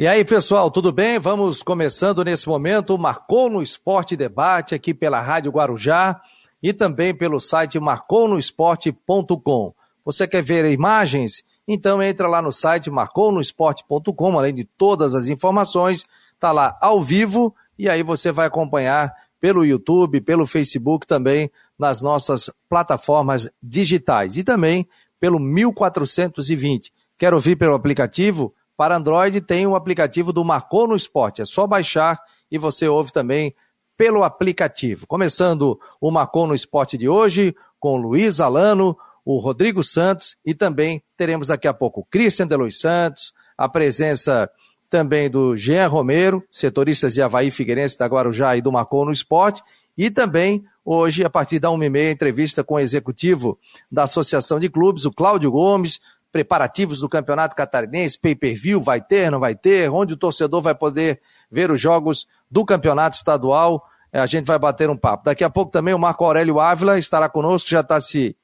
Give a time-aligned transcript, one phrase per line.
[0.00, 1.18] E aí, pessoal, tudo bem?
[1.18, 2.96] Vamos começando nesse momento.
[2.96, 6.18] Marcou no Esporte Debate aqui pela Rádio Guarujá
[6.62, 9.74] e também pelo site marconosport.com.
[10.02, 11.42] Você quer ver imagens?
[11.68, 16.06] Então entra lá no site marconosport.com, além de todas as informações,
[16.38, 22.00] tá lá ao vivo e aí você vai acompanhar pelo YouTube, pelo Facebook também nas
[22.00, 24.88] nossas plataformas digitais e também
[25.20, 26.90] pelo 1420.
[27.18, 28.54] Quer ouvir pelo aplicativo?
[28.80, 31.42] Para Android tem o aplicativo do Marcou no Esporte.
[31.42, 32.18] É só baixar
[32.50, 33.54] e você ouve também
[33.94, 35.06] pelo aplicativo.
[35.06, 41.02] Começando o Marcou no Esporte de hoje com Luiz Alano, o Rodrigo Santos e também
[41.14, 44.50] teremos daqui a pouco o Christian Delois Santos, a presença
[44.88, 49.62] também do Jean Romero, setoristas de Havaí Figueirense da Guarujá e do Marcou no Esporte,
[49.94, 53.58] e também hoje, a partir da 1h30, entrevista com o executivo
[53.92, 59.40] da Associação de Clubes, o Cláudio Gomes, preparativos do Campeonato Catarinense, pay-per-view, vai ter, não
[59.40, 61.20] vai ter, onde o torcedor vai poder
[61.50, 63.84] ver os jogos do Campeonato Estadual.
[64.12, 65.24] É, a gente vai bater um papo.
[65.24, 68.36] Daqui a pouco também o Marco Aurélio Ávila estará conosco, já está se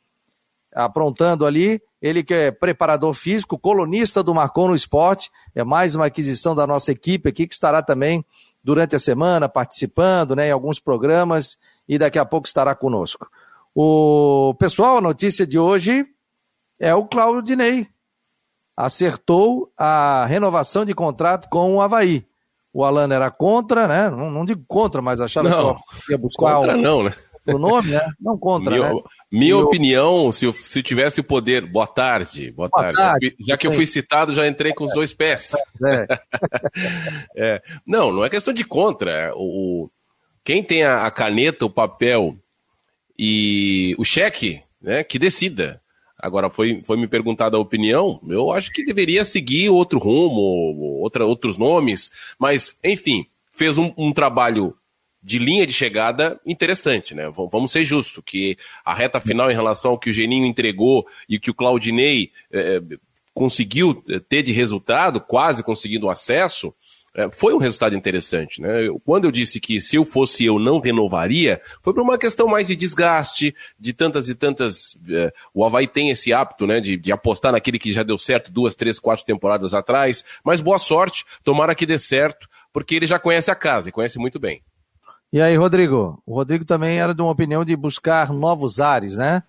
[0.75, 1.81] aprontando ali.
[2.01, 6.67] Ele que é preparador físico, colunista do Marcon no Esporte, é mais uma aquisição da
[6.67, 8.25] nossa equipe aqui que estará também
[8.62, 11.57] durante a semana participando né, em alguns programas
[11.89, 13.27] e daqui a pouco estará conosco.
[13.75, 16.07] O pessoal, a notícia de hoje
[16.81, 17.89] é o Claudinei.
[18.77, 22.27] Acertou a renovação de contrato com o Havaí.
[22.73, 24.11] O Alan era contra, né?
[24.11, 27.15] Não, não digo contra, mas achava não, que ia buscar contra um, não, né?
[27.55, 28.01] o nome, né?
[28.21, 29.01] Não contra, minha, né?
[29.31, 29.61] Minha eu...
[29.61, 32.99] opinião, se eu, se eu tivesse o poder, boa tarde, boa, boa tarde.
[32.99, 33.37] tarde.
[33.41, 35.53] Já, já que eu fui citado, já entrei com os dois pés.
[35.85, 36.07] É.
[37.37, 37.63] é.
[37.87, 39.33] Não, não é questão de contra.
[39.37, 39.89] O,
[40.45, 42.37] quem tem a, a caneta, o papel
[43.19, 45.81] e o cheque, né, que decida.
[46.19, 51.27] Agora, foi, foi me perguntada a opinião, eu acho que deveria seguir outro rumo, outra,
[51.27, 54.75] outros nomes, mas, enfim, fez um, um trabalho
[55.23, 57.31] de linha de chegada interessante, né?
[57.50, 61.39] Vamos ser justos, que a reta final em relação ao que o Geninho entregou e
[61.39, 62.80] que o Claudinei é,
[63.35, 66.73] conseguiu ter de resultado, quase conseguindo acesso,
[67.33, 68.89] foi um resultado interessante, né?
[69.05, 72.69] Quando eu disse que se eu fosse eu não renovaria, foi por uma questão mais
[72.69, 74.99] de desgaste, de tantas e tantas.
[75.09, 78.53] É, o Havaí tem esse hábito, né, de, de, apostar naquele que já deu certo
[78.53, 80.25] duas, três, quatro temporadas atrás.
[80.45, 84.19] Mas boa sorte, tomara que dê certo, porque ele já conhece a casa e conhece
[84.19, 84.63] muito bem.
[85.33, 86.23] E aí, Rodrigo?
[86.27, 89.43] O Rodrigo também era de uma opinião de buscar novos ares, né?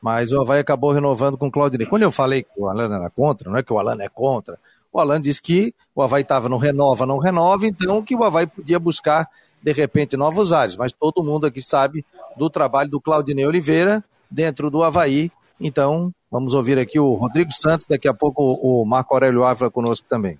[0.00, 1.86] Mas o Havaí acabou renovando com o Claudinei.
[1.86, 4.58] Quando eu falei que o Alan era contra, não é que o Alan é contra,
[4.94, 8.46] o Alan disse que o Havaí estava no renova, não renova, então que o Havaí
[8.46, 9.28] podia buscar,
[9.60, 10.76] de repente, novos ares.
[10.76, 12.06] Mas todo mundo aqui sabe
[12.36, 15.32] do trabalho do Claudinei Oliveira dentro do Havaí.
[15.60, 20.06] Então, vamos ouvir aqui o Rodrigo Santos, daqui a pouco o Marco Aurélio Ávila conosco
[20.08, 20.38] também.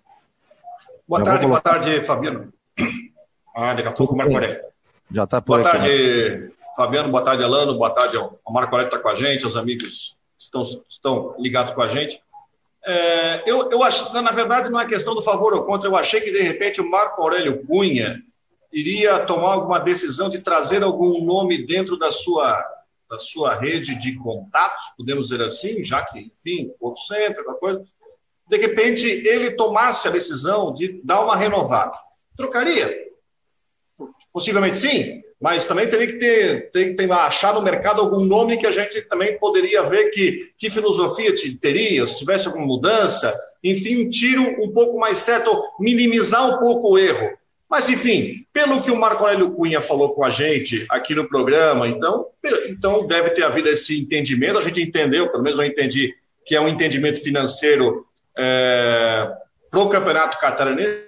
[1.09, 2.53] Boa Já tarde, boa tarde, Fabiano.
[3.57, 4.61] Ah, daqui a pouco o Marco Aurélio.
[5.11, 5.79] Já está por boa aqui.
[5.79, 6.51] Boa tarde, né?
[6.77, 7.11] Fabiano.
[7.11, 7.77] Boa tarde, Alano.
[7.77, 11.73] Boa tarde ao Marco Aurélio que está com a gente, os amigos estão, estão ligados
[11.73, 12.23] com a gente.
[12.87, 15.89] É, eu, eu acho, na verdade, não é questão do favor ou contra.
[15.89, 18.23] Eu achei que, de repente, o Marco Aurélio Cunha
[18.73, 22.63] iria tomar alguma decisão de trazer algum nome dentro da sua,
[23.09, 27.85] da sua rede de contatos, podemos dizer assim, já que, enfim, outro centro, alguma coisa.
[28.49, 31.97] De repente, ele tomasse a decisão de dar uma renovada.
[32.37, 32.93] Trocaria?
[34.35, 38.67] Possivelmente sim, mas também teria que ter, ter ter, achar no mercado algum nome que
[38.67, 44.11] a gente também poderia ver que, que filosofia teria, se tivesse alguma mudança, enfim, um
[44.11, 47.31] tiro um pouco mais certo, minimizar um pouco o erro.
[47.71, 51.87] Mas, enfim, pelo que o Marco Aurélio Cunha falou com a gente aqui no programa,
[51.87, 52.27] então,
[52.69, 56.13] então deve ter havido esse entendimento, a gente entendeu, pelo menos eu entendi,
[56.45, 58.05] que é um entendimento financeiro
[58.37, 59.31] é,
[59.71, 61.05] para o Campeonato Catarinense,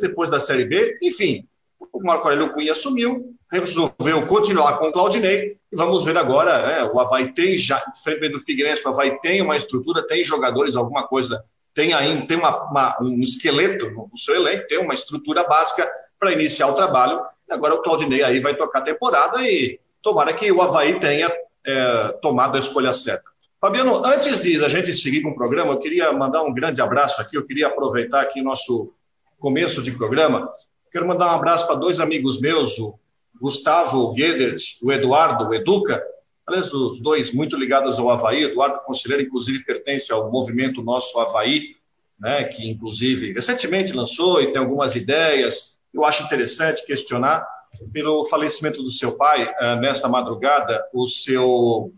[0.00, 1.46] depois da Série B, enfim,
[1.96, 6.90] o Marco Aurélio Cunha assumiu, resolveu continuar com o Claudinei, e vamos ver agora, né,
[6.92, 11.06] o Havaí tem já, frente do Figueirense, o Havaí tem uma estrutura, tem jogadores, alguma
[11.06, 11.42] coisa,
[11.74, 16.32] tem ainda, tem uma, uma, um esqueleto no seu elenco, tem uma estrutura básica para
[16.32, 20.52] iniciar o trabalho, e agora o Claudinei aí vai tocar a temporada e tomara que
[20.52, 21.32] o Havaí tenha
[21.66, 23.24] é, tomado a escolha certa.
[23.58, 27.22] Fabiano, antes de a gente seguir com o programa, eu queria mandar um grande abraço
[27.22, 28.92] aqui, eu queria aproveitar aqui nosso
[29.38, 30.50] começo de programa
[30.96, 32.98] Quero mandar um abraço para dois amigos meus, o
[33.38, 36.02] Gustavo Guedert, o Eduardo, o Educa,
[36.46, 38.44] aliás, os dois muito ligados ao Havaí.
[38.44, 41.76] Eduardo Conselheiro, inclusive, pertence ao movimento Nosso Havaí,
[42.18, 45.76] né, que, inclusive, recentemente lançou e tem algumas ideias.
[45.92, 47.46] Eu acho interessante questionar
[47.92, 51.92] pelo falecimento do seu pai, uh, nesta madrugada, o seu,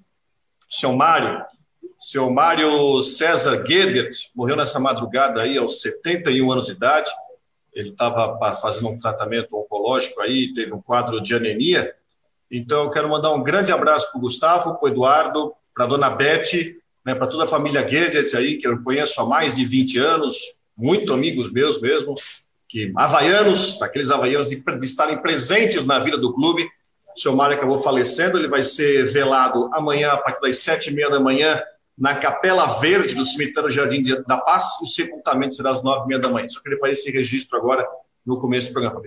[0.69, 1.41] seu Mário,
[2.01, 7.09] seu Mário César Guedert, morreu nessa madrugada aí aos 71 anos de idade
[7.81, 11.95] ele estava fazendo um tratamento oncológico aí, teve um quadro de anemia.
[12.51, 15.89] Então, eu quero mandar um grande abraço para o Gustavo, para o Eduardo, para a
[15.89, 19.65] dona Beth, né, para toda a família Guedes aí, que eu conheço há mais de
[19.65, 20.37] 20 anos,
[20.77, 22.17] muito amigos meus mesmo,
[22.69, 26.69] que havaianos, daqueles havaianos de, de estarem presentes na vida do clube.
[27.17, 30.93] O seu Mário acabou falecendo, ele vai ser velado amanhã, a partir das sete e
[30.93, 31.63] meia da manhã,
[31.99, 36.09] na Capela Verde do cemitério Jardim da Paz, e o sepultamento será às nove e
[36.09, 36.49] meia da manhã.
[36.49, 37.87] Só queria fazer esse registro agora
[38.25, 39.03] no começo do programa.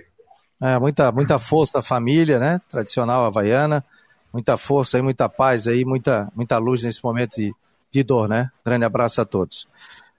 [0.60, 2.60] É, muita, muita força a família, né?
[2.70, 3.84] Tradicional havaiana.
[4.32, 7.52] Muita força aí, muita paz aí, muita, muita luz nesse momento de,
[7.90, 8.50] de dor, né?
[8.64, 9.66] Grande abraço a todos.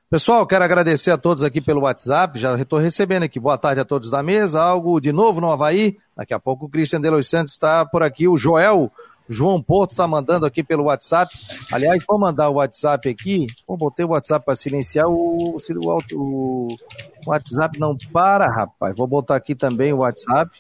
[0.09, 2.37] Pessoal, quero agradecer a todos aqui pelo WhatsApp.
[2.37, 3.39] Já estou recebendo aqui.
[3.39, 4.61] Boa tarde a todos da mesa.
[4.61, 5.97] Algo de novo no Havaí.
[6.15, 8.27] Daqui a pouco o Christian de Santos está por aqui.
[8.27, 8.91] O Joel
[9.27, 11.33] João Porto está mandando aqui pelo WhatsApp.
[11.71, 13.47] Aliás, vou mandar o WhatsApp aqui.
[13.65, 15.07] Pô, botei o WhatsApp para silenciar.
[15.07, 16.77] O, o, o,
[17.25, 18.95] WhatsApp não para, rapaz.
[18.95, 20.51] Vou botar aqui também o WhatsApp.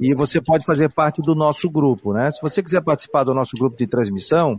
[0.00, 2.30] E você pode fazer parte do nosso grupo, né?
[2.30, 4.58] Se você quiser participar do nosso grupo de transmissão,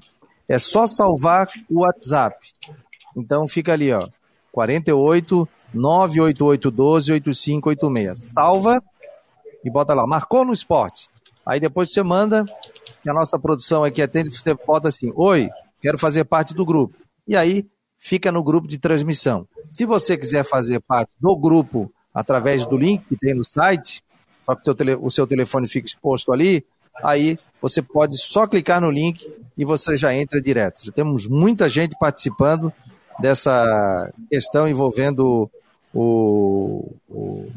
[0.49, 2.35] é só salvar o WhatsApp.
[3.15, 4.09] Então fica ali, ó.
[4.51, 8.33] 48 988 12 8586.
[8.33, 8.83] Salva
[9.63, 10.05] e bota lá.
[10.05, 11.09] Marcou no esporte.
[11.45, 12.45] Aí depois você manda
[13.03, 15.49] que a nossa produção aqui atende, você bota assim: Oi,
[15.81, 16.97] quero fazer parte do grupo.
[17.27, 17.67] E aí
[17.97, 19.45] fica no grupo de transmissão.
[19.69, 24.01] Se você quiser fazer parte do grupo através do link que tem no site,
[24.45, 24.69] só que
[24.99, 26.65] o, seu telefone fica exposto ali,
[27.03, 30.85] aí você pode só clicar no link e você já entra direto.
[30.85, 32.71] Já temos muita gente participando
[33.19, 35.49] dessa questão envolvendo
[35.93, 37.49] o, o,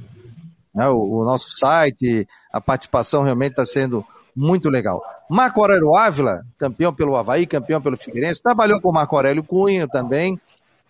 [0.75, 4.05] né, o nosso site, a participação realmente está sendo
[4.37, 5.03] muito legal.
[5.31, 10.39] Marco Aurélio Ávila, campeão pelo Havaí, campeão pelo Figueirense, trabalhou com Marco Aurélio Cunha também.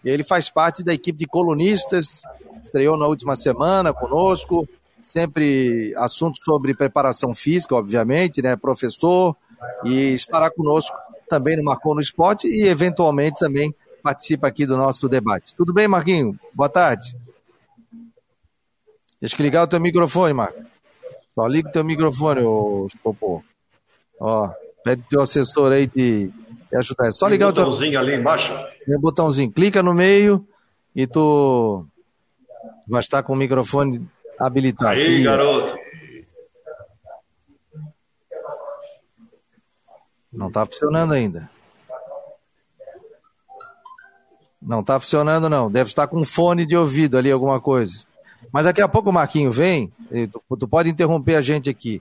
[0.04, 2.22] Ele faz parte da equipe de colunistas,
[2.62, 4.68] estreou na última semana conosco,
[5.00, 8.56] sempre assunto sobre preparação física, obviamente, né?
[8.56, 9.36] Professor,
[9.84, 10.96] e estará conosco
[11.28, 15.54] também no Marcou no Esporte e, eventualmente, também participa aqui do nosso debate.
[15.54, 16.38] Tudo bem, Marquinho?
[16.52, 17.16] Boa tarde.
[19.20, 20.75] Deixa eu ligar o teu microfone, Marco.
[21.38, 23.44] Só liga o teu microfone, ô Popô.
[24.18, 24.50] Ó,
[24.82, 27.08] pede teu assessor aí de, de ajudar.
[27.08, 28.00] É só ligar Tem o botãozinho teu...
[28.00, 28.54] ali embaixo.
[28.86, 29.52] Tem um botãozinho.
[29.52, 30.48] Clica no meio
[30.94, 31.86] e tu
[32.88, 34.08] vai estar com o microfone
[34.40, 34.92] habilitado.
[34.92, 35.76] Aí, garoto.
[40.32, 41.50] Não está funcionando ainda.
[44.60, 45.70] Não está funcionando, não.
[45.70, 48.06] Deve estar com fone de ouvido ali, alguma coisa.
[48.56, 49.92] Mas daqui a pouco o Marquinho vem,
[50.32, 52.00] tu, tu pode interromper a gente aqui.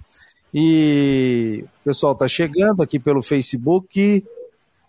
[0.53, 4.25] E o pessoal está chegando aqui pelo Facebook.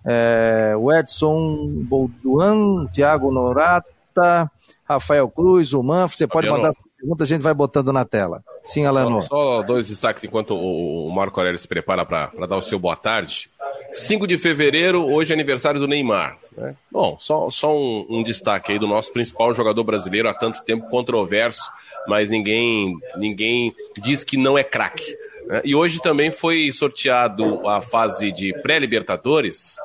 [0.04, 4.48] É, o Edson Bolduan, Tiago Norata,
[4.88, 6.16] Rafael Cruz, o Manfro.
[6.16, 6.70] Você pode mandar
[7.06, 8.42] perguntas, a gente vai botando na tela.
[8.64, 9.22] Sim, Alano.
[9.22, 12.78] Só, só dois destaques enquanto o, o Marco Aurélio se prepara para dar o seu
[12.78, 13.48] boa tarde.
[13.92, 16.36] 5 de fevereiro, hoje é aniversário do Neymar.
[16.56, 16.74] Né?
[16.90, 20.88] Bom, só, só um, um, destaque aí do nosso principal jogador brasileiro há tanto tempo
[20.88, 21.70] controverso,
[22.08, 25.16] mas ninguém, ninguém diz que não é craque.
[25.46, 25.62] Né?
[25.64, 29.76] E hoje também foi sorteado a fase de pré-libertadores,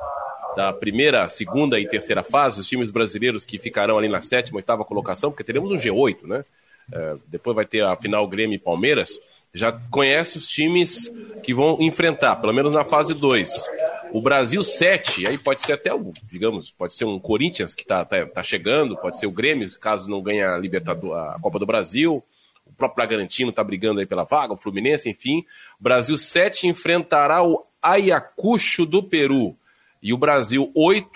[0.56, 4.84] da primeira, segunda e terceira fase, os times brasileiros que ficarão ali na sétima, oitava
[4.84, 6.44] colocação, porque teremos um G8, né?
[6.92, 9.18] É, depois vai ter a final Grêmio e Palmeiras.
[9.54, 11.10] Já conhece os times
[11.42, 13.70] que vão enfrentar, pelo menos na fase 2.
[14.12, 15.90] O Brasil 7, aí pode ser até,
[16.30, 20.10] digamos, pode ser um Corinthians que está tá, tá chegando, pode ser o Grêmio, caso
[20.10, 22.22] não ganhe a, Libertador, a Copa do Brasil.
[22.66, 25.44] O próprio Bragantino está brigando aí pela vaga, o Fluminense, enfim.
[25.80, 29.56] O Brasil 7 enfrentará o Ayacucho do Peru.
[30.02, 31.10] E o Brasil 8,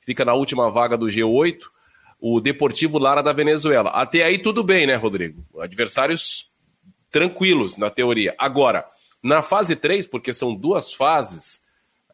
[0.00, 1.71] que fica na última vaga do G8,
[2.24, 3.90] o Deportivo Lara da Venezuela.
[3.90, 5.44] Até aí tudo bem, né, Rodrigo?
[5.58, 6.48] Adversários
[7.10, 8.32] tranquilos, na teoria.
[8.38, 8.86] Agora,
[9.20, 11.60] na fase 3, porque são duas fases,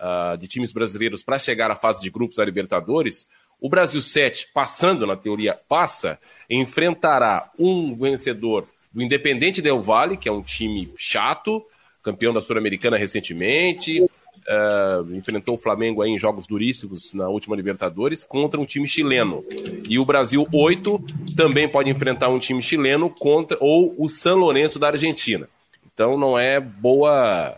[0.00, 3.28] uh, de times brasileiros para chegar à fase de grupos da Libertadores,
[3.60, 10.28] o Brasil 7, passando na teoria, passa, enfrentará um vencedor do Independente Del Valle, que
[10.28, 11.62] é um time chato,
[12.02, 14.08] campeão da Sul-Americana recentemente,
[14.48, 19.44] uh, enfrentou o Flamengo aí em jogos duríssimos na última Libertadores, contra um time chileno.
[19.88, 21.04] E o Brasil 8
[21.36, 25.48] também pode enfrentar um time chileno contra ou o San Lourenço da Argentina.
[25.92, 27.56] Então não é boa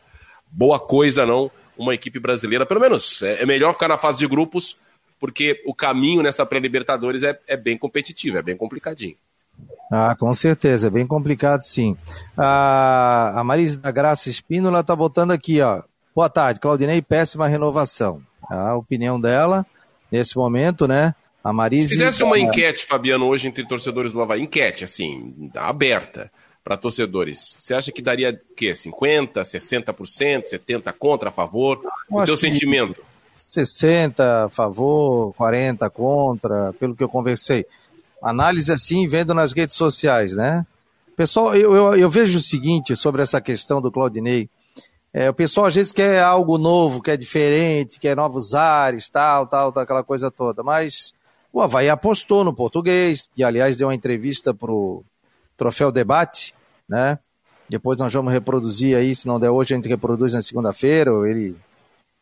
[0.53, 2.67] boa coisa não uma equipe brasileira.
[2.67, 4.79] Pelo menos é, é melhor ficar na fase de grupos,
[5.19, 9.17] porque o caminho nessa pré-Libertadores é, é bem competitivo, é bem complicadinho.
[9.93, 11.97] Ah, com certeza, é bem complicado sim.
[12.37, 15.83] A, a Marisa da Graça Espínola está botando aqui, ó.
[16.21, 18.21] Boa tarde, Claudinei, péssima renovação.
[18.47, 19.65] A opinião dela,
[20.13, 21.15] nesse momento, né?
[21.43, 21.89] A Marise.
[21.89, 26.31] Se fizesse uma enquete, Fabiano, hoje entre torcedores do Havaí, enquete, assim, aberta
[26.63, 28.73] para torcedores, você acha que daria o quê?
[28.73, 31.81] 50%, 60%, 70% contra, a favor?
[32.11, 33.03] Eu o teu sentimento?
[33.35, 37.65] 60% a favor, 40% contra, pelo que eu conversei.
[38.23, 40.67] Análise assim, vendo nas redes sociais, né?
[41.17, 44.51] Pessoal, eu, eu, eu vejo o seguinte sobre essa questão do Claudinei.
[45.13, 49.73] É, o pessoal às vezes quer algo novo, quer diferente, quer novos ares, tal, tal,
[49.73, 50.63] tal, aquela coisa toda.
[50.63, 51.15] Mas
[51.53, 55.05] o Havaí apostou no português, que aliás deu uma entrevista para o
[55.57, 56.55] Troféu Debate,
[56.89, 57.19] né?
[57.69, 61.11] Depois nós vamos reproduzir aí, se não der hoje, a gente reproduz na segunda-feira.
[61.29, 61.57] Ele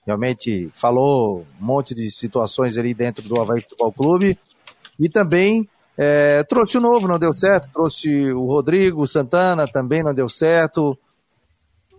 [0.07, 4.39] realmente falou um monte de situações ali dentro do Havaí Futebol Clube.
[5.01, 5.67] E também
[5.97, 7.69] é, trouxe o novo, não deu certo.
[7.73, 10.99] Trouxe o Rodrigo Santana, também não deu certo.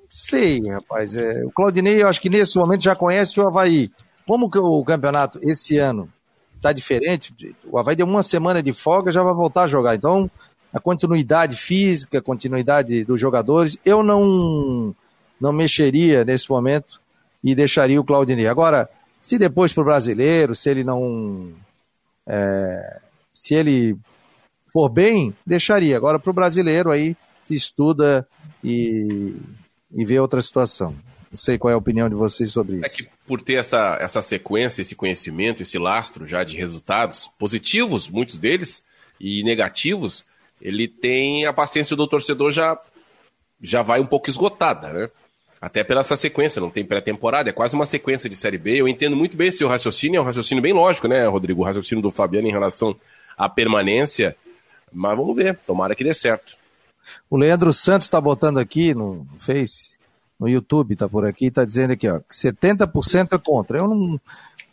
[0.09, 1.15] Sei, rapaz.
[1.15, 3.91] É, o Claudinei, eu acho que nesse momento já conhece o Havaí.
[4.27, 6.11] Como que o campeonato esse ano
[6.55, 7.33] está diferente,
[7.65, 9.95] o Havaí deu uma semana de folga já vai voltar a jogar.
[9.95, 10.29] Então,
[10.73, 14.93] a continuidade física, a continuidade dos jogadores, eu não,
[15.39, 17.01] não mexeria nesse momento
[17.43, 18.47] e deixaria o Claudinei.
[18.47, 18.89] Agora,
[19.21, 21.53] se depois para o brasileiro, se ele não.
[22.27, 22.99] É,
[23.33, 23.97] se ele
[24.71, 25.95] for bem, deixaria.
[25.95, 28.27] Agora para o brasileiro aí se estuda
[28.63, 29.35] e
[29.91, 30.95] e ver outra situação.
[31.31, 32.85] Não sei qual é a opinião de vocês sobre isso.
[32.85, 38.09] É que por ter essa, essa sequência, esse conhecimento, esse lastro já de resultados positivos,
[38.09, 38.83] muitos deles,
[39.19, 40.25] e negativos,
[40.61, 42.79] ele tem a paciência do torcedor já,
[43.61, 45.09] já vai um pouco esgotada, né?
[45.61, 48.79] Até pela essa sequência, não tem pré-temporada, é quase uma sequência de Série B.
[48.79, 51.61] Eu entendo muito bem seu raciocínio, é um raciocínio bem lógico, né, Rodrigo?
[51.61, 52.95] O raciocínio do Fabiano em relação
[53.37, 54.37] à permanência.
[54.91, 56.57] Mas vamos ver, tomara que dê certo.
[57.29, 59.97] O Leandro Santos está botando aqui no Face,
[60.39, 63.77] no YouTube, está por aqui, está dizendo aqui, ó, que 70% é contra.
[63.77, 64.21] Eu não,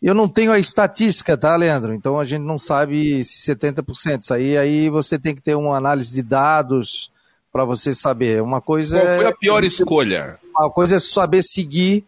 [0.02, 1.94] eu não tenho a estatística, tá, Leandro?
[1.94, 4.22] Então a gente não sabe se 70%.
[4.22, 7.10] Isso aí, aí você tem que ter uma análise de dados
[7.52, 8.42] para você saber.
[8.42, 10.38] Uma coisa Qual foi a pior é, escolha?
[10.56, 12.04] Uma coisa é saber seguir,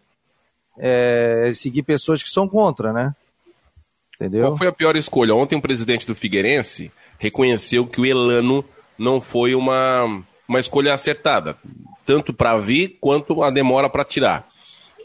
[0.77, 3.15] é, seguir pessoas que são contra, né?
[4.15, 4.45] Entendeu?
[4.45, 5.33] Qual foi a pior escolha?
[5.33, 8.63] Ontem o presidente do Figueirense reconheceu que o Elano
[8.99, 11.57] não foi uma, uma escolha acertada,
[12.05, 14.45] tanto para vir quanto a demora para tirar.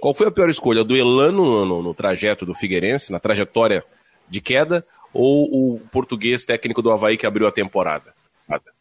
[0.00, 0.82] Qual foi a pior escolha?
[0.82, 3.84] Do Elano no, no, trajeto do Figueirense, na trajetória
[4.28, 8.12] de queda, ou o português técnico do Havaí que abriu a temporada?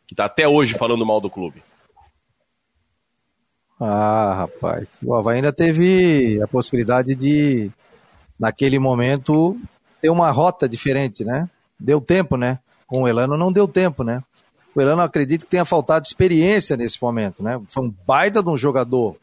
[0.07, 1.63] Que está até hoje falando mal do clube.
[3.79, 4.97] Ah, rapaz.
[5.03, 7.71] O Havaí ainda teve a possibilidade de,
[8.37, 9.57] naquele momento,
[10.01, 11.49] ter uma rota diferente, né?
[11.79, 12.59] Deu tempo, né?
[12.87, 14.21] Com o Elano não deu tempo, né?
[14.75, 17.61] O Elano acredito que tenha faltado experiência nesse momento, né?
[17.67, 19.15] Foi um baita de um jogador,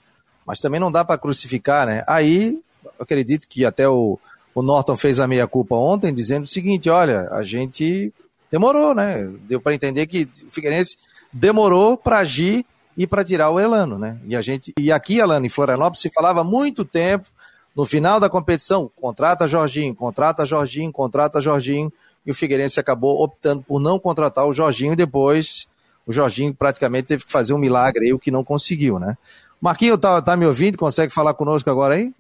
[0.47, 2.05] mas também não dá para crucificar, né?
[2.07, 2.61] Aí,
[2.99, 4.19] acredito que até o,
[4.55, 8.13] o Norton fez a meia-culpa ontem, dizendo o seguinte: olha, a gente
[8.51, 9.29] demorou, né?
[9.49, 10.99] Deu para entender que o Figueirense
[11.33, 12.65] demorou para agir
[12.97, 14.19] e para tirar o Elano, né?
[14.27, 17.29] E a gente e aqui, Elano, em Florianópolis, se falava muito tempo
[17.75, 21.93] no final da competição, contrata Jorginho, contrata Jorginho, contrata Jorginho
[22.31, 25.69] o Figueirense acabou optando por não contratar o Jorginho depois
[26.11, 29.17] o Jorginho praticamente teve que fazer um milagre aí, o que não conseguiu, né?
[29.61, 30.77] Marquinho, tá, tá me ouvindo?
[30.77, 32.13] Consegue falar conosco agora aí?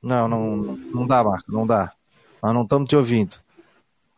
[0.00, 0.56] Não, não,
[0.94, 1.92] não dá, Marco, não dá.
[2.40, 3.38] Nós não estamos te ouvindo.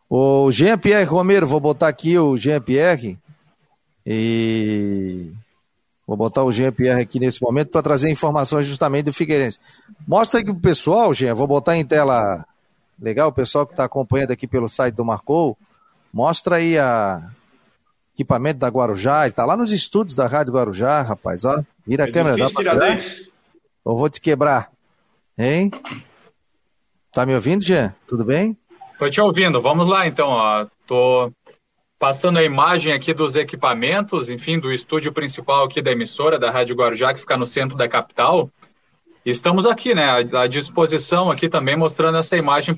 [0.07, 3.17] O Jean-Pierre Romero, vou botar aqui o Jean-Pierre
[4.05, 5.31] e
[6.05, 9.59] Vou botar o Jean Pierre aqui nesse momento para trazer informações justamente do Figueirense.
[10.05, 12.45] Mostra aqui pro pessoal, Jean, vou botar em tela
[12.99, 15.57] legal, o pessoal que está acompanhando aqui pelo site do Marcou,
[16.13, 17.31] mostra aí a
[18.13, 21.63] equipamento da Guarujá, ele está lá nos estúdios da Rádio Guarujá, rapaz, ó.
[21.85, 22.97] Vira a é câmera, dá pra
[23.85, 24.71] Eu vou te quebrar.
[25.37, 25.71] Hein?
[27.11, 27.93] Tá me ouvindo, Jean?
[28.07, 28.57] Tudo bem?
[28.99, 29.61] Tô te ouvindo.
[29.61, 30.67] Vamos lá então, ó.
[30.85, 31.31] Tô
[32.03, 36.75] passando a imagem aqui dos equipamentos, enfim, do estúdio principal aqui da emissora, da Rádio
[36.75, 38.49] Guarujá, que fica no centro da capital.
[39.25, 42.75] Estamos aqui, né, à disposição aqui também, mostrando essa imagem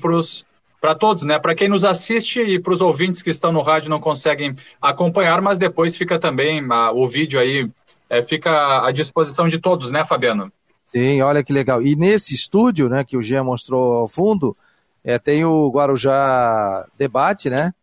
[0.80, 3.90] para todos, né, para quem nos assiste e para os ouvintes que estão no rádio
[3.90, 7.68] não conseguem acompanhar, mas depois fica também a, o vídeo aí,
[8.08, 10.52] é, fica à disposição de todos, né, Fabiano?
[10.86, 11.82] Sim, olha que legal.
[11.82, 14.56] E nesse estúdio, né, que o Jean mostrou ao fundo,
[15.02, 17.74] é, tem o Guarujá Debate, né,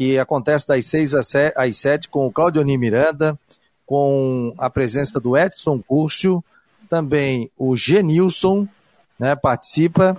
[0.00, 3.38] que acontece das 6 às 7 com o Claudioni Miranda,
[3.84, 6.42] com a presença do Edson Curcio,
[6.88, 8.66] também o Genilson
[9.18, 10.16] né, participa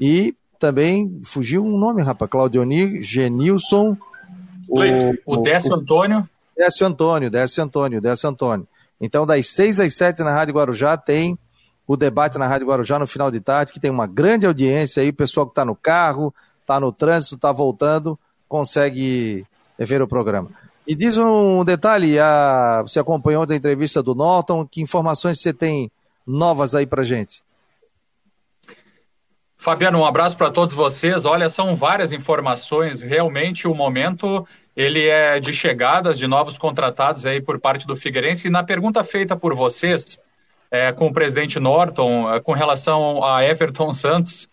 [0.00, 3.96] e também fugiu um nome, rapaz, Claudioni, Genilson,
[4.68, 4.78] o,
[5.26, 6.28] o, Décio Antônio.
[6.56, 8.68] Décio Antônio, Décio Antônio, Décio Antônio.
[9.00, 11.36] Então, das 6 às 7 na Rádio Guarujá tem
[11.88, 15.08] o debate na Rádio Guarujá no final de tarde, que tem uma grande audiência aí,
[15.08, 18.16] o pessoal que está no carro, está no trânsito, está voltando,
[18.54, 19.44] consegue
[19.76, 20.48] ver o programa.
[20.86, 25.90] E diz um detalhe, a, você acompanhou a entrevista do Norton, que informações você tem
[26.24, 27.42] novas aí para gente?
[29.58, 31.26] Fabiano, um abraço para todos vocês.
[31.26, 33.02] Olha, são várias informações.
[33.02, 34.46] Realmente o momento
[34.76, 38.46] ele é de chegadas de novos contratados aí por parte do Figueirense.
[38.46, 40.16] E na pergunta feita por vocês
[40.70, 44.48] é, com o presidente Norton é, com relação a Everton Santos,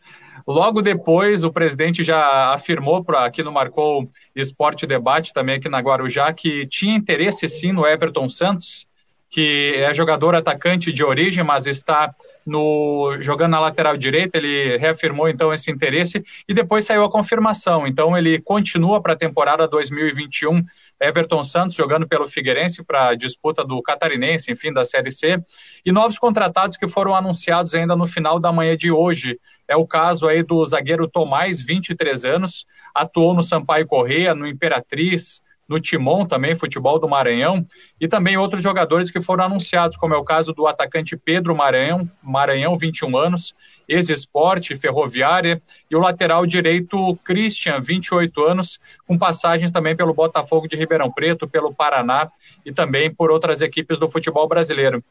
[0.47, 5.79] logo depois o presidente já afirmou para aqui no Marcou Esporte Debate também aqui na
[5.79, 8.87] Guarujá que tinha interesse sim no Everton Santos
[9.31, 12.13] que é jogador atacante de origem, mas está
[12.45, 17.85] no jogando na lateral direita, ele reafirmou então esse interesse e depois saiu a confirmação.
[17.85, 20.63] Então ele continua para a temporada 2021.
[20.99, 25.41] Everton Santos jogando pelo Figueirense para a disputa do Catarinense, enfim, da Série C.
[25.85, 29.39] E novos contratados que foram anunciados ainda no final da manhã de hoje.
[29.67, 35.41] É o caso aí do zagueiro Tomás, 23 anos, atuou no Sampaio Correia, no Imperatriz,
[35.71, 37.65] no Timon também, futebol do Maranhão,
[37.99, 42.05] e também outros jogadores que foram anunciados, como é o caso do atacante Pedro Maranhão,
[42.21, 43.55] Maranhão, 21 anos,
[43.87, 50.75] ex-esporte, ferroviária, e o lateral direito Christian, 28 anos, com passagens também pelo Botafogo de
[50.75, 52.29] Ribeirão Preto, pelo Paraná
[52.65, 55.01] e também por outras equipes do futebol brasileiro.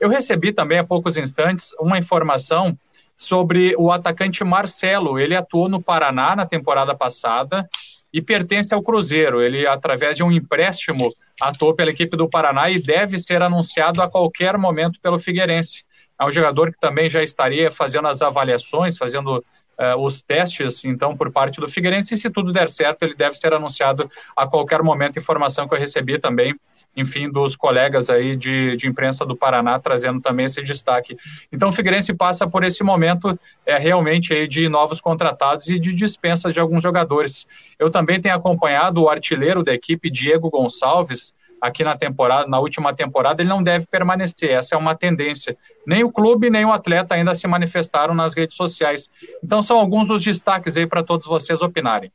[0.00, 2.76] Eu recebi também há poucos instantes uma informação
[3.16, 5.18] sobre o atacante Marcelo.
[5.18, 7.68] Ele atuou no Paraná na temporada passada
[8.12, 9.42] e pertence ao Cruzeiro.
[9.42, 14.08] Ele, através de um empréstimo, atuou pela equipe do Paraná e deve ser anunciado a
[14.08, 15.84] qualquer momento pelo Figueirense.
[16.20, 21.16] É um jogador que também já estaria fazendo as avaliações, fazendo uh, os testes, então,
[21.16, 22.14] por parte do Figueirense.
[22.14, 25.18] E se tudo der certo, ele deve ser anunciado a qualquer momento.
[25.18, 26.56] Informação que eu recebi também
[26.98, 31.16] enfim, dos colegas aí de, de imprensa do Paraná, trazendo também esse destaque.
[31.52, 35.94] Então, o Figueirense passa por esse momento é, realmente aí de novos contratados e de
[35.94, 37.46] dispensas de alguns jogadores.
[37.78, 42.92] Eu também tenho acompanhado o artilheiro da equipe, Diego Gonçalves, aqui na temporada, na última
[42.94, 44.50] temporada, ele não deve permanecer.
[44.50, 45.56] Essa é uma tendência.
[45.86, 49.08] Nem o clube, nem o atleta ainda se manifestaram nas redes sociais.
[49.42, 52.10] Então, são alguns dos destaques aí para todos vocês opinarem.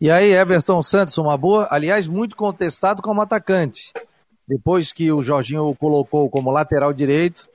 [0.00, 3.92] E aí, Everton Santos, uma boa, aliás, muito contestado como atacante.
[4.48, 7.48] Depois que o Jorginho o colocou como lateral direito,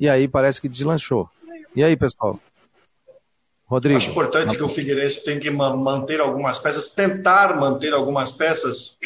[0.00, 1.30] e aí parece que deslanchou.
[1.76, 2.40] E aí, pessoal?
[3.66, 3.98] Rodrigo.
[3.98, 8.96] Acho importante que o Figueirense tem que manter algumas peças, tentar manter algumas peças.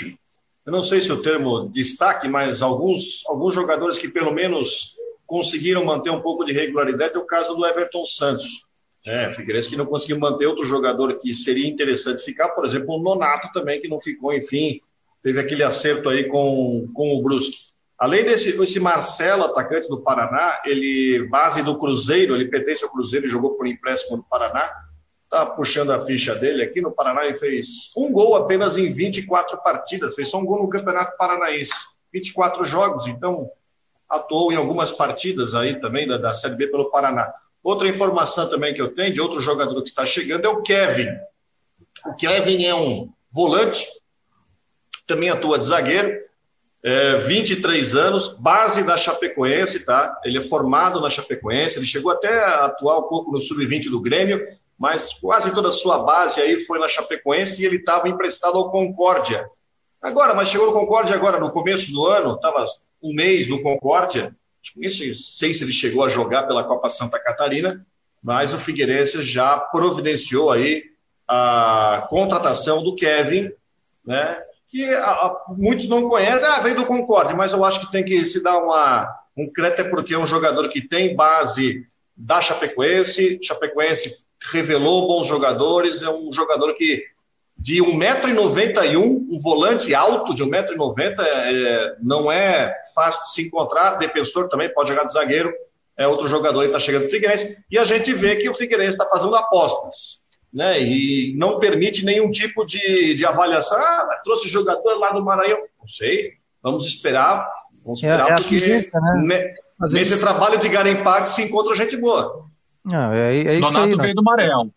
[0.65, 4.95] Eu não sei se o termo destaque, mas alguns, alguns jogadores que pelo menos
[5.27, 8.66] conseguiram manter um pouco de regularidade é o caso do Everton Santos.
[9.07, 13.01] É, Figueirense que não conseguiu manter outro jogador que seria interessante ficar, por exemplo, o
[13.01, 14.81] Nonato também, que não ficou, enfim,
[15.23, 17.67] teve aquele acerto aí com, com o Brusque.
[17.97, 23.27] Além desse esse Marcelo, atacante do Paraná, ele, base do Cruzeiro, ele pertence ao Cruzeiro
[23.27, 24.71] e jogou por empréstimo do Paraná,
[25.31, 29.57] tá puxando a ficha dele aqui, no Paraná ele fez um gol apenas em 24
[29.63, 31.75] partidas, fez só um gol no Campeonato Paranaense,
[32.13, 33.49] 24 jogos, então
[34.11, 37.33] atuou em algumas partidas aí também da, da Série B pelo Paraná.
[37.67, 41.09] Outra informação também que eu tenho de outro jogador que está chegando é o Kevin.
[42.07, 43.85] O Kevin é um volante,
[45.05, 46.17] também atua de zagueiro,
[46.85, 50.17] é, 23 anos, base da Chapecoense, tá?
[50.25, 54.01] Ele é formado na Chapecoense, ele chegou até a atuar um pouco no sub-20 do
[54.01, 54.47] Grêmio,
[54.79, 58.71] mas quase toda a sua base aí foi na Chapecoense e ele estava emprestado ao
[58.71, 59.45] Concórdia.
[60.01, 62.65] Agora, mas chegou no Concórdia agora no começo do ano, estava
[63.03, 64.37] um mês no Concórdia,
[64.75, 67.87] nem sei se ele chegou a jogar pela Copa Santa Catarina,
[68.23, 70.85] mas o Figueirense já providenciou aí
[71.29, 73.51] a contratação do Kevin,
[74.05, 74.43] né?
[74.69, 78.05] Que a, a, muitos não conhecem, ah, veio do Concorde, mas eu acho que tem
[78.05, 82.41] que se dar uma, um crédito, é porque é um jogador que tem base da
[82.41, 87.05] Chapecoense, Chapecoense revelou bons jogadores, é um jogador que
[87.59, 93.99] de 1,91m, um volante alto de 1,90m, é, não é fácil de se encontrar.
[93.99, 95.53] Defensor também pode jogar de zagueiro,
[95.97, 97.57] é outro jogador que está chegando no Figueirense.
[97.71, 100.81] E a gente vê que o Figueirense está fazendo apostas, né?
[100.81, 103.79] E não permite nenhum tipo de, de avaliação.
[103.79, 105.59] Ah, trouxe jogador lá do Maranhão.
[105.81, 107.49] Não sei, vamos esperar.
[107.83, 109.55] Vamos é, esperar, é, é porque tendência, né?
[109.93, 112.47] nesse trabalho de garimpar que se encontra gente boa.
[112.85, 114.71] Não, é, é isso Donato aí, veio do Maranhão.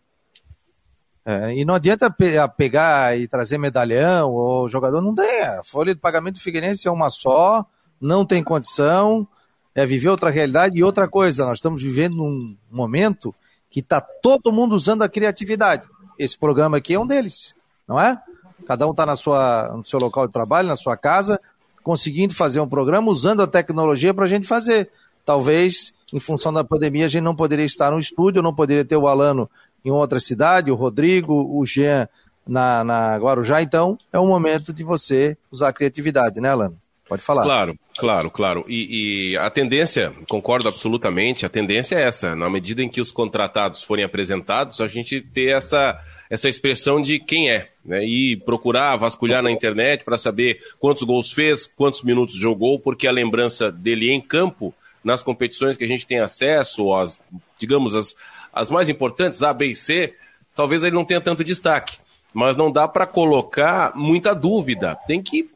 [1.24, 2.10] É, e não adianta
[2.56, 5.42] pegar e trazer medalhão ou jogador, não tem.
[5.42, 7.64] A folha de pagamento do Figueirense é uma só,
[8.00, 9.28] não tem condição,
[9.74, 10.78] é viver outra realidade.
[10.78, 13.34] E outra coisa, nós estamos vivendo um momento
[13.68, 15.86] que está todo mundo usando a criatividade.
[16.18, 17.54] Esse programa aqui é um deles,
[17.86, 18.20] não é?
[18.66, 21.40] Cada um está no seu local de trabalho, na sua casa,
[21.82, 24.90] conseguindo fazer um programa usando a tecnologia para a gente fazer.
[25.24, 28.96] Talvez em função da pandemia, a gente não poderia estar no estúdio, não poderia ter
[28.96, 29.48] o Alano
[29.84, 32.08] em outra cidade, o Rodrigo, o Jean
[32.46, 33.62] na, na Guarujá.
[33.62, 36.76] Então, é o momento de você usar a criatividade, né, Alano?
[37.10, 37.42] Pode falar.
[37.42, 38.64] Claro, claro, claro.
[38.68, 42.36] E, e, a tendência, concordo absolutamente, a tendência é essa.
[42.36, 47.18] Na medida em que os contratados forem apresentados, a gente ter essa, essa expressão de
[47.18, 47.68] quem é.
[47.84, 48.04] Né?
[48.04, 53.12] E procurar vasculhar na internet para saber quantos gols fez, quantos minutos jogou, porque a
[53.12, 57.18] lembrança dele em campo, nas competições que a gente tem acesso, as,
[57.58, 58.14] digamos, as,
[58.52, 60.14] as mais importantes, A, B e C,
[60.54, 61.98] talvez ele não tenha tanto destaque.
[62.32, 64.96] Mas não dá para colocar muita dúvida.
[65.06, 65.50] Tem que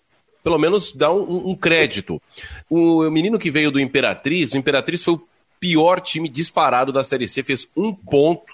[0.44, 2.20] pelo menos dar um, um, crédito.
[2.68, 5.22] O menino que veio do Imperatriz, o Imperatriz foi o
[5.58, 8.52] pior time disparado da Série C, fez um ponto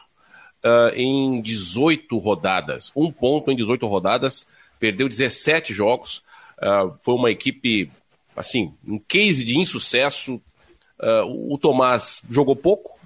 [0.65, 2.93] uh, em 18 rodadas.
[2.95, 4.47] Um ponto em 18 rodadas,
[4.79, 6.23] perdeu 17 jogos.
[6.63, 7.91] Uh, foi uma equipe,
[8.37, 10.41] assim, um case de insucesso.
[11.01, 13.00] Uh, o Tomás jogou pouco,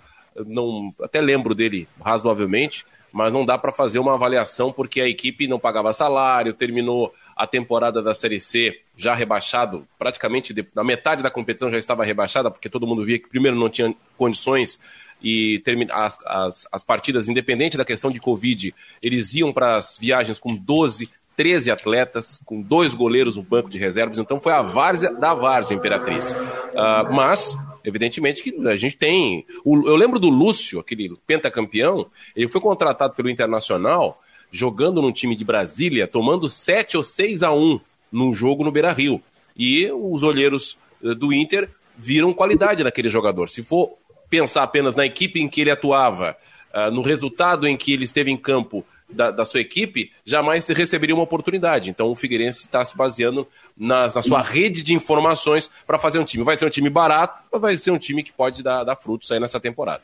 [0.47, 5.47] não, até lembro dele razoavelmente, mas não dá para fazer uma avaliação porque a equipe
[5.47, 11.31] não pagava salário, terminou a temporada da Série C já rebaixado, praticamente na metade da
[11.31, 14.81] competição já estava rebaixada, porque todo mundo via que primeiro não tinha condições
[15.23, 20.39] e as, as, as partidas, independente da questão de Covid, eles iam para as viagens
[20.39, 25.13] com 12, 13 atletas, com dois goleiros no banco de reservas, então foi a várzea
[25.15, 26.33] da várzea Imperatriz.
[26.33, 29.45] Uh, mas, evidentemente, que a gente tem.
[29.65, 34.21] Eu lembro do Lúcio, aquele pentacampeão, ele foi contratado pelo Internacional
[34.51, 38.93] jogando num time de Brasília, tomando 7 ou 6 a 1 num jogo no Beira
[38.93, 39.21] Rio.
[39.57, 43.49] E os olheiros eh, do Inter viram qualidade naquele jogador.
[43.49, 43.97] Se for
[44.31, 46.37] pensar apenas na equipe em que ele atuava,
[46.73, 50.73] uh, no resultado em que ele esteve em campo da, da, sua equipe, jamais se
[50.73, 51.91] receberia uma oportunidade.
[51.91, 56.25] Então o Figueirense está se baseando nas, na sua rede de informações para fazer um
[56.25, 56.45] time.
[56.45, 59.31] Vai ser um time barato, mas vai ser um time que pode dar, dar frutos
[59.31, 60.03] aí nessa temporada.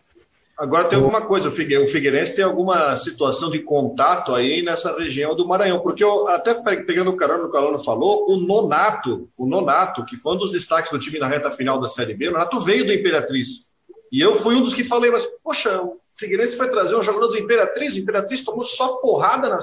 [0.60, 5.48] Agora tem alguma coisa, o Figueirense tem alguma situação de contato aí nessa região do
[5.48, 10.18] Maranhão, porque eu, até pegando o carona o Calano falou, o Nonato, o Nonato, que
[10.18, 12.84] foi um dos destaques do time na reta final da Série B, o Nonato veio
[12.84, 13.64] do Imperatriz.
[14.12, 17.28] E eu fui um dos que falei, mas, poxa, o Figueirense vai trazer um jogador
[17.28, 19.58] do Imperatriz, o Imperatriz tomou só porrada na,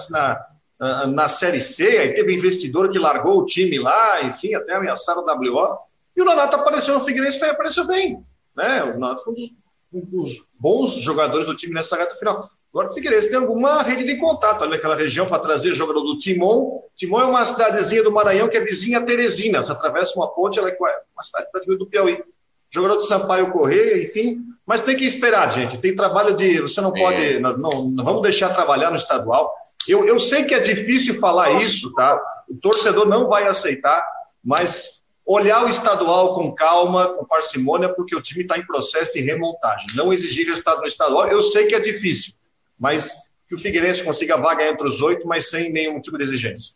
[0.80, 5.24] na, na Série C, aí teve investidor que largou o time lá, enfim, até ameaçaram
[5.24, 5.78] o WO.
[6.16, 8.24] E o Nonato apareceu no Figueirense e apareceu bem.
[8.56, 8.84] Né?
[8.84, 9.52] O Nonato foi um dos
[9.94, 12.50] um dos bons jogadores do time nessa reta final.
[12.70, 16.18] Agora o Figueirense tem alguma rede de contato ali naquela região para trazer jogador do
[16.18, 16.82] Timon.
[16.96, 19.62] Timon é uma cidadezinha do Maranhão que é vizinha a Teresina.
[19.62, 22.22] Você atravessa uma ponte, ela é uma cidade praticamente do Piauí.
[22.70, 24.44] Jogador do Sampaio Correia, enfim.
[24.68, 25.78] Mas tem que esperar, gente.
[25.78, 26.60] Tem trabalho de.
[26.60, 27.36] Você não pode.
[27.36, 27.40] É.
[27.40, 29.50] Não, não, não, vamos deixar trabalhar no estadual.
[29.88, 32.22] Eu, eu sei que é difícil falar isso, tá?
[32.50, 34.06] O torcedor não vai aceitar,
[34.44, 39.22] mas olhar o estadual com calma, com parcimônia, porque o time está em processo de
[39.22, 39.88] remontagem.
[39.96, 42.34] Não exigir resultado no estadual, eu sei que é difícil,
[42.78, 43.10] mas
[43.48, 46.74] que o Figueirense consiga vaga entre os oito, mas sem nenhum tipo de exigência.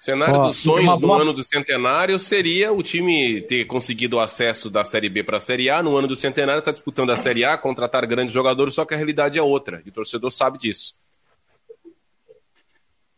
[0.00, 4.70] Cenário oh, dos sonhos no ano do centenário seria o time ter conseguido o acesso
[4.70, 5.82] da Série B para a Série A.
[5.82, 8.96] No ano do centenário está disputando a Série A, contratar grandes jogadores, só que a
[8.96, 9.82] realidade é outra.
[9.84, 10.94] E o torcedor sabe disso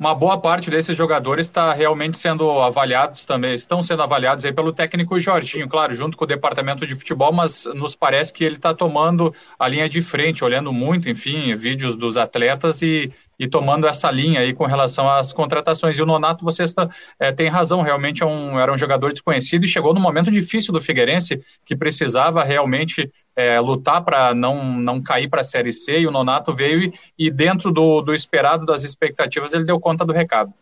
[0.02, 4.72] uma boa parte desses jogadores está realmente sendo avaliados também, estão sendo avaliados aí pelo
[4.72, 8.74] técnico Jorginho, claro, junto com o departamento de futebol, mas nos parece que ele está
[8.74, 14.10] tomando a linha de frente, olhando muito, enfim, vídeos dos atletas e, e tomando essa
[14.10, 15.96] linha aí com relação às contratações.
[15.96, 19.62] E o Nonato, você está, é, tem razão, realmente é um, era um jogador desconhecido
[19.62, 25.02] e chegou no momento difícil do Figueirense, que precisava realmente é, lutar para não, não
[25.02, 28.66] cair para a Série C, e o Nonato veio e, e dentro do, do esperado,
[28.66, 30.52] das expectativas, ele deu conta do recado.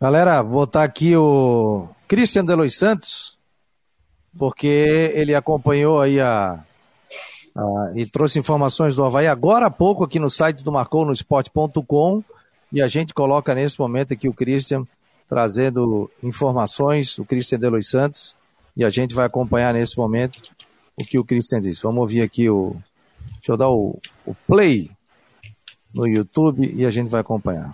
[0.00, 3.38] Galera, vou botar aqui o Christian Delois Santos,
[4.38, 6.64] porque ele acompanhou aí a,
[7.56, 12.24] ah, e trouxe informações do Havaí agora há pouco aqui no site do marconosport.com
[12.72, 14.86] e a gente coloca nesse momento aqui o Christian
[15.28, 18.36] trazendo informações, o Christian Delois Santos,
[18.76, 20.42] e a gente vai acompanhar nesse momento
[21.00, 21.82] o que o Christian disse.
[21.82, 22.76] Vamos ouvir aqui o.
[23.36, 24.90] Deixa eu dar o, o play
[25.94, 27.72] no YouTube e a gente vai acompanhar.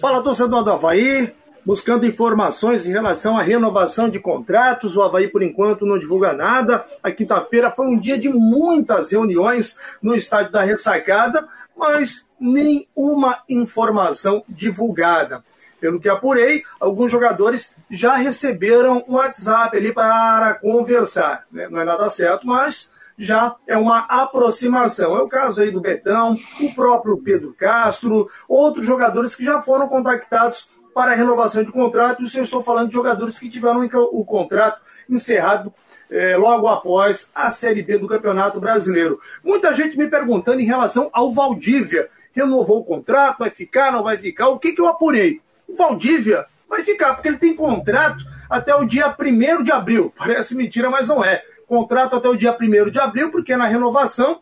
[0.00, 1.32] Fala torcedor do Havaí,
[1.64, 4.96] buscando informações em relação à renovação de contratos.
[4.96, 6.84] O Havaí, por enquanto, não divulga nada.
[7.02, 14.42] A quinta-feira foi um dia de muitas reuniões no estádio da Ressacada, mas nenhuma informação
[14.48, 15.44] divulgada.
[15.84, 21.44] Pelo que apurei, alguns jogadores já receberam um WhatsApp ali para conversar.
[21.52, 21.68] Né?
[21.68, 25.14] Não é nada certo, mas já é uma aproximação.
[25.14, 29.86] É o caso aí do Betão, o próprio Pedro Castro, outros jogadores que já foram
[29.86, 32.22] contactados para a renovação de contrato.
[32.22, 35.70] Isso eu estou falando de jogadores que tiveram o contrato encerrado
[36.10, 39.20] é, logo após a Série B do Campeonato Brasileiro.
[39.44, 42.08] Muita gente me perguntando em relação ao Valdívia.
[42.32, 44.48] Renovou o contrato, vai ficar, não vai ficar?
[44.48, 45.43] O que, que eu apurei?
[45.68, 50.12] O Valdívia vai ficar, porque ele tem contrato até o dia 1 de abril.
[50.18, 51.42] Parece mentira, mas não é.
[51.66, 54.40] Contrato até o dia 1 de abril, porque na renovação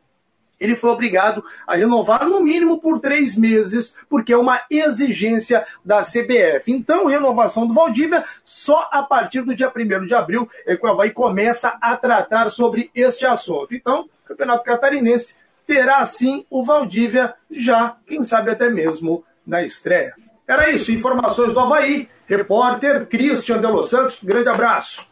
[0.62, 6.02] ele foi obrigado a renovar no mínimo por três meses, porque é uma exigência da
[6.02, 6.62] CBF.
[6.68, 10.88] Então, renovação do Valdívia só a partir do dia 1 de abril é que o
[10.88, 13.74] Havaí começa a tratar sobre este assunto.
[13.74, 20.14] Então, o Campeonato Catarinense terá sim o Valdívia já, quem sabe até mesmo na estreia.
[20.52, 22.08] Era isso, informações do Havaí.
[22.28, 25.06] Repórter Christian de Los Santos, grande abraço.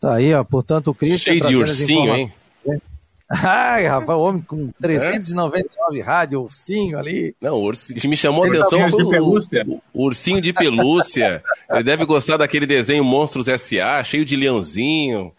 [0.00, 1.34] Tá aí, ó, portanto, o Christian.
[1.34, 2.32] Cheio de ursinho, hein?
[3.30, 6.02] Ai, rapaz, o homem com 399 é?
[6.02, 7.36] rádio, ursinho ali.
[7.40, 11.40] Não, o ursinho, me chamou a atenção foi o, o, ursinho de pelúcia.
[11.70, 15.32] Ele deve gostar daquele desenho Monstros S.A., cheio de leãozinho,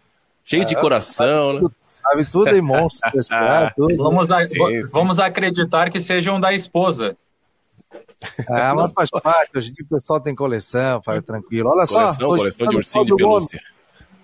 [0.45, 1.69] cheio de coração, né?
[1.86, 3.73] Sabe tudo em Monstros S.A..
[3.77, 4.55] Vamos, a, sim,
[4.93, 7.17] vamos acreditar que sejam da esposa.
[8.47, 11.69] Ah, mas faz parte, hoje em dia o pessoal tem coleção, faz tranquilo.
[11.69, 12.25] Olha coleção, só.
[12.25, 13.62] Coleção de ursinho de pelúcia.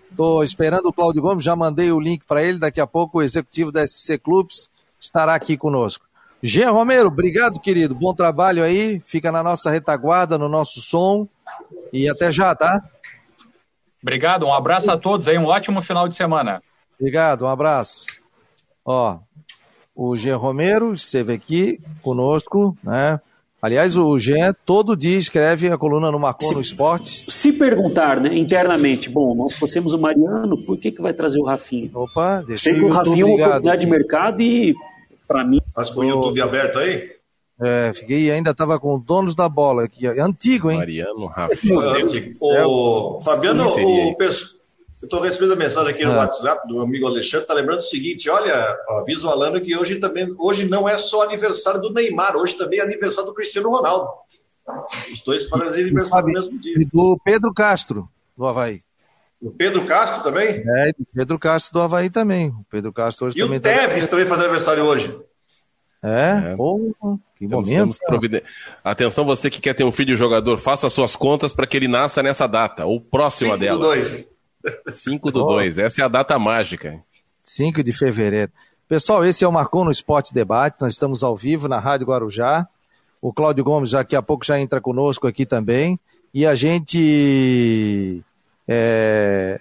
[0.09, 2.57] Estou esperando o Cláudio Gomes, já mandei o link para ele.
[2.57, 6.05] Daqui a pouco o executivo da SC Clubes estará aqui conosco.
[6.41, 7.95] Jean Romero, obrigado, querido.
[7.95, 8.99] Bom trabalho aí.
[9.01, 11.27] Fica na nossa retaguarda, no nosso som.
[11.91, 12.81] E até já, tá?
[14.01, 16.61] Obrigado, um abraço a todos aí, um ótimo final de semana.
[16.99, 18.05] Obrigado, um abraço.
[18.85, 19.19] Ó,
[19.95, 23.19] o Jean Romero esteve aqui conosco, né?
[23.67, 27.25] Aliás, o Jean todo dia escreve a coluna no Marcon no Esporte.
[27.27, 31.43] Se perguntar né, internamente, bom, nós fossemos o Mariano, por que, que vai trazer o
[31.43, 31.89] Rafinha?
[31.93, 34.73] Opa, deixa Sei que o Rafinha é uma oportunidade de mercado e,
[35.27, 35.59] para mim...
[35.75, 37.11] Mas com o YouTube aberto aí?
[37.59, 40.77] É, fiquei ainda estava com donos da bola aqui, é antigo, hein?
[40.77, 41.77] Mariano Rafinha.
[42.71, 44.15] o Fabiano, o,
[45.01, 46.17] eu estou recebendo a mensagem aqui no ah.
[46.17, 49.97] WhatsApp do meu amigo Alexandre, está lembrando o seguinte, olha, aviso o Alano que hoje
[49.97, 54.09] também, hoje não é só aniversário do Neymar, hoje também é aniversário do Cristiano Ronaldo.
[55.11, 56.75] Os dois fazem aniversário no mesmo dia.
[56.79, 58.81] E do Pedro Castro, do Havaí.
[59.39, 60.63] O Pedro Castro também?
[60.65, 62.49] É, do Pedro Castro do Havaí também.
[62.49, 63.57] O Pedro Castro hoje e também.
[63.57, 64.09] E o Teves tá...
[64.09, 65.15] também faz aniversário hoje.
[66.01, 66.55] É, é.
[66.55, 67.97] Porra, que momento.
[68.05, 68.41] Providen...
[68.83, 72.23] Atenção, você que quer ter um filho jogador, faça suas contas para que ele nasça
[72.23, 73.79] nessa data, ou próxima Cinco dela.
[73.79, 74.36] Dois.
[74.87, 77.01] 5 do 2, essa é a data mágica.
[77.41, 78.51] 5 de fevereiro.
[78.87, 82.67] Pessoal, esse é o Marcou no Esporte Debate, nós estamos ao vivo na Rádio Guarujá.
[83.21, 85.99] O Cláudio Gomes daqui a pouco já entra conosco aqui também.
[86.33, 88.23] E a gente
[88.67, 89.59] é,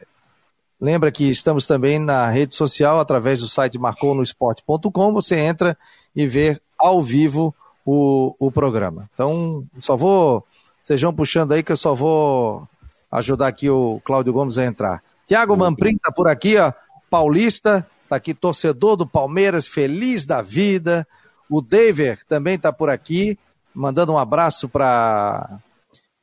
[0.80, 5.12] lembra que estamos também na rede social através do site marconosport.com.
[5.12, 5.76] Você entra
[6.14, 9.08] e vê ao vivo o, o programa.
[9.14, 10.44] Então, só vou.
[10.82, 12.68] Sejam puxando aí que eu só vou
[13.16, 15.02] ajudar aqui o Cláudio Gomes a entrar.
[15.26, 16.70] Tiago Mamprim tá por aqui, ó,
[17.08, 21.06] paulista, tá aqui torcedor do Palmeiras, feliz da vida.
[21.48, 23.38] O David também tá por aqui,
[23.74, 25.58] mandando um abraço para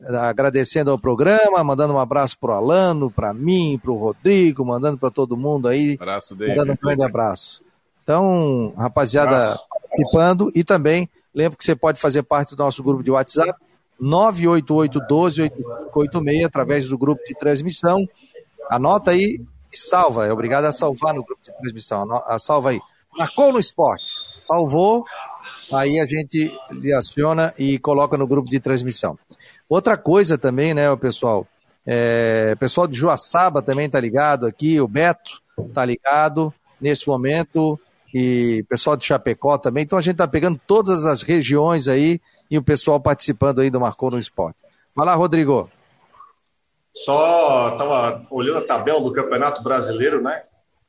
[0.05, 5.37] agradecendo ao programa, mandando um abraço pro Alano, para mim, pro Rodrigo, mandando para todo
[5.37, 5.97] mundo aí.
[5.99, 6.57] Abraço, David.
[6.57, 7.63] Mandando um grande abraço.
[8.03, 9.63] Então, rapaziada abraço.
[9.69, 13.57] participando e também lembro que você pode fazer parte do nosso grupo de WhatsApp
[14.03, 18.07] 988-12-8586, através do grupo de transmissão.
[18.69, 20.25] Anota aí e salva.
[20.25, 22.07] É obrigado a salvar no grupo de transmissão.
[22.25, 22.81] A salva aí.
[23.17, 24.11] Marcou no esporte.
[24.45, 25.05] Salvou.
[25.71, 29.17] Aí a gente lhe aciona e coloca no grupo de transmissão.
[29.69, 31.47] Outra coisa também, né, pessoal?
[31.85, 34.79] É, pessoal de Joaçaba também tá ligado aqui.
[34.81, 35.41] O Beto
[35.73, 37.79] tá ligado nesse momento
[38.13, 39.83] e pessoal de Chapecó também.
[39.83, 43.79] Então a gente está pegando todas as regiões aí e o pessoal participando aí do
[43.79, 44.59] Marcou no Esporte.
[44.95, 45.69] Vai lá, Rodrigo.
[46.93, 50.43] Só estava olhando a tabela do Campeonato Brasileiro, né?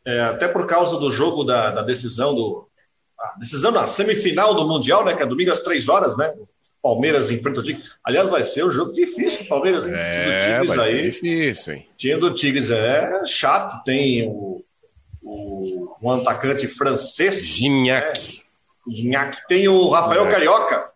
[0.05, 2.69] É, até por causa do jogo da, da decisão do.
[3.19, 5.17] A decisão da semifinal do Mundial, né?
[5.17, 6.35] Que é domingo às três horas, né?
[6.83, 7.87] Palmeiras enfrenta o Tigres.
[8.05, 9.87] Aliás, vai ser um jogo difícil, Palmeiras.
[9.87, 10.97] É, Tigres vai aí.
[10.97, 11.89] Ser difícil, hein?
[11.97, 13.83] Time do Tigres é chato.
[13.85, 14.63] Tem o,
[16.05, 17.41] um atacante francês.
[17.43, 18.19] Gignac.
[18.87, 18.95] Né?
[18.95, 19.47] Gignac.
[19.49, 20.91] Tem o Rafael Carioca,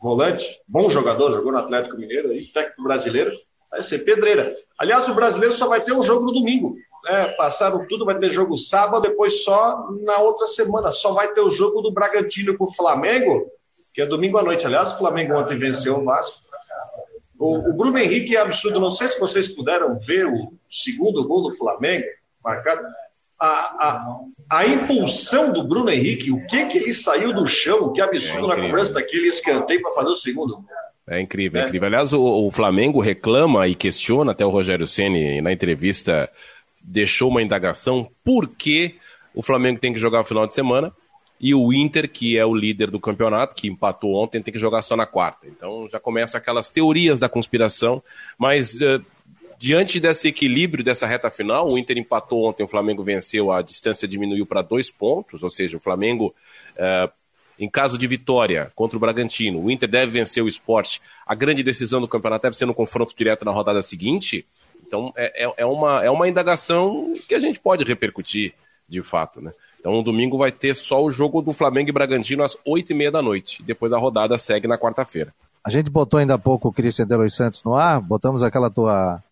[0.00, 3.32] volante, bom jogador, jogou no Atlético Mineiro, aí, técnico brasileiro.
[3.70, 4.54] Vai ser pedreira.
[4.78, 6.76] Aliás, o brasileiro só vai ter um jogo no domingo.
[7.04, 7.26] Né?
[7.36, 10.92] Passaram tudo, vai ter jogo sábado, depois só na outra semana.
[10.92, 13.50] Só vai ter o jogo do Bragantino com o Flamengo,
[13.92, 14.64] que é domingo à noite.
[14.66, 16.38] Aliás, o Flamengo ontem venceu o Vasco.
[17.38, 18.80] O, o Bruno Henrique é absurdo.
[18.80, 22.06] Não sei se vocês puderam ver o segundo gol do Flamengo,
[22.42, 22.82] marcado
[23.38, 24.18] a, a,
[24.50, 28.56] a impulsão do Bruno Henrique, o que que ele saiu do chão, que absurdo é
[28.56, 30.64] na cobrança daquele escanteio para fazer o segundo.
[31.08, 31.86] É incrível, é incrível.
[31.86, 36.28] Aliás, o, o, Flamengo reclama e questiona até o Rogério Ceni na entrevista
[36.82, 38.96] deixou uma indagação por que
[39.34, 40.92] o Flamengo tem que jogar no final de semana
[41.38, 44.82] e o Inter, que é o líder do campeonato, que empatou ontem, tem que jogar
[44.82, 45.46] só na quarta.
[45.46, 48.02] Então já começam aquelas teorias da conspiração,
[48.38, 49.04] mas uh,
[49.58, 54.06] diante desse equilíbrio dessa reta final, o Inter empatou ontem, o Flamengo venceu, a distância
[54.06, 56.34] diminuiu para dois pontos, ou seja, o Flamengo,
[56.76, 57.10] uh,
[57.58, 61.00] em caso de vitória contra o Bragantino, o Inter deve vencer o esporte.
[61.26, 64.46] A grande decisão do campeonato deve ser no confronto direto na rodada seguinte.
[64.86, 68.54] Então é, é, é uma, é uma indagação que a gente pode repercutir,
[68.88, 69.52] de fato, né?
[69.86, 73.10] Então, domingo vai ter só o jogo do Flamengo e Bragantino às oito e meia
[73.10, 73.62] da noite.
[73.62, 75.32] Depois a rodada segue na quarta-feira.
[75.64, 79.22] A gente botou ainda há pouco o Cristian Delois Santos no ar, botamos aquela tua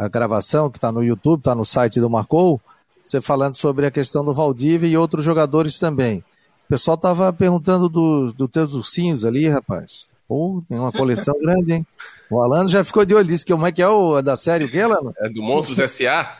[0.00, 2.60] a gravação que está no YouTube, está no site do Marcou,
[3.04, 6.24] você falando sobre a questão do Valdívia e outros jogadores também.
[6.64, 10.06] O pessoal estava perguntando dos do teus ursinhos ali, rapaz.
[10.26, 11.86] Pô, tem uma coleção grande, hein?
[12.30, 14.64] O Alano já ficou de olho, disse que como é que é o da série,
[14.64, 15.12] o que, Alano?
[15.18, 16.38] É do Monstros S.A.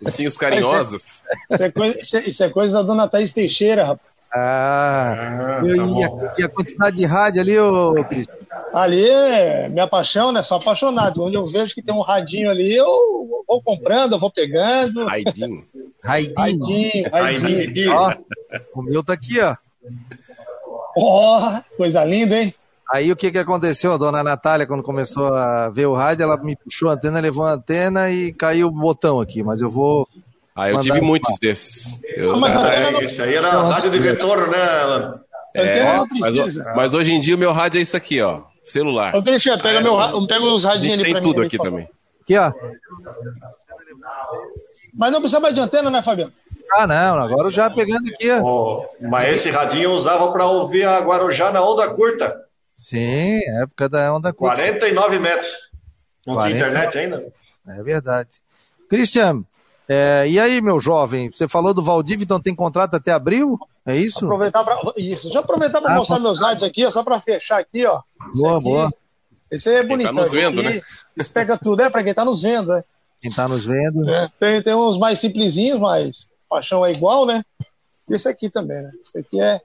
[0.00, 1.22] Ursinhos carinhosos.
[1.52, 4.16] Isso é, coisa, isso, é, isso é, coisa, da dona Thaís Teixeira, rapaz.
[4.34, 8.34] Ah, ah e, a, e, a, quantidade de rádio ali, ô Cristian?
[8.76, 10.42] Ali é minha paixão, né?
[10.42, 11.24] Sou apaixonado.
[11.24, 12.86] Onde eu vejo que tem um radinho ali, eu
[13.48, 15.06] vou comprando, eu vou pegando.
[15.06, 15.64] Raidinho.
[16.04, 17.10] Raidinho.
[17.10, 17.92] Raidinho.
[17.94, 18.14] Ó,
[18.74, 19.56] o meu tá aqui, ó.
[20.94, 22.54] Ó, oh, coisa linda, hein?
[22.92, 23.94] Aí o que, que aconteceu?
[23.94, 27.46] A dona Natália, quando começou a ver o rádio, ela me puxou a antena, levou
[27.46, 30.06] a antena e caiu o botão aqui, mas eu vou.
[30.54, 31.98] Ah, eu tive muitos desses.
[32.14, 32.34] Eu...
[32.34, 33.00] Ah, mas é, não...
[33.00, 35.20] Esse aí era rádio de retorno, né, Alan?
[35.54, 38.42] É, mas, mas, hoje em dia o meu rádio é isso aqui, ó.
[38.66, 39.14] Celular.
[39.14, 41.88] Ô, Cristian, pega, ah, meu, pega os radinhos ali pra tem tudo aqui também.
[42.20, 42.52] Aqui, ó.
[44.92, 46.32] Mas não precisa mais de antena, né, Fabiano?
[46.72, 48.28] Ah, não, agora já pegando aqui.
[48.42, 52.44] Oh, mas esse radinho eu usava para ouvir a Guarujá na onda curta.
[52.74, 54.56] Sim, época da onda curta.
[54.56, 55.48] 49 metros.
[56.26, 56.56] Não 40...
[56.56, 57.32] tinha internet ainda?
[57.68, 58.30] É verdade.
[58.90, 59.44] Cristian,
[59.88, 63.56] é, e aí, meu jovem, você falou do Valdívia, então tem contrato até abril?
[63.86, 64.24] É isso?
[64.24, 65.24] Aproveitar pra, isso.
[65.24, 68.02] Deixa eu aproveitar para ah, mostrar meus dados aqui, só para fechar aqui, ó.
[68.34, 68.94] Boa, boa.
[69.50, 70.12] Esse aí é bonitão.
[70.12, 70.82] Quem tá nos vendo, aqui, né?
[71.16, 72.82] Isso pega tudo, é para quem tá nos vendo, né?
[73.20, 74.08] Quem tá nos vendo.
[74.08, 77.44] É, tem, tem uns mais simplesinhos, mas paixão é igual, né?
[78.08, 78.90] Esse aqui também, né?
[79.04, 79.60] Esse aqui é.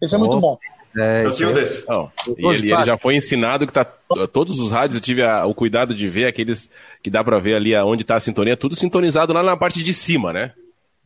[0.00, 0.58] Esse é muito bom.
[0.98, 1.84] É, eu desse.
[1.86, 5.44] Não, e ele, ele, já foi ensinado que tá todos os rádios eu tive a,
[5.44, 6.70] o cuidado de ver aqueles
[7.02, 9.92] que dá para ver ali onde tá a sintonia, tudo sintonizado lá na parte de
[9.92, 10.52] cima, né?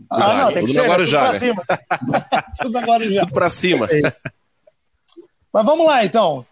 [0.08, 1.40] ah, não, tem tudo que ser, agora já, né?
[2.62, 3.20] tudo agora já.
[3.22, 3.88] Tudo para cima.
[5.52, 6.44] Mas vamos lá, então.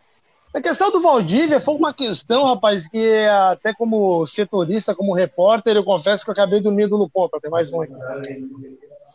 [0.54, 5.84] A questão do Valdívia foi uma questão, rapaz, que até como setorista, como repórter, eu
[5.84, 7.82] confesso que eu acabei dormindo no ponto, até mais um.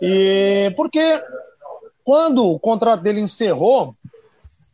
[0.02, 1.22] E porque
[2.04, 3.96] quando o contrato dele encerrou,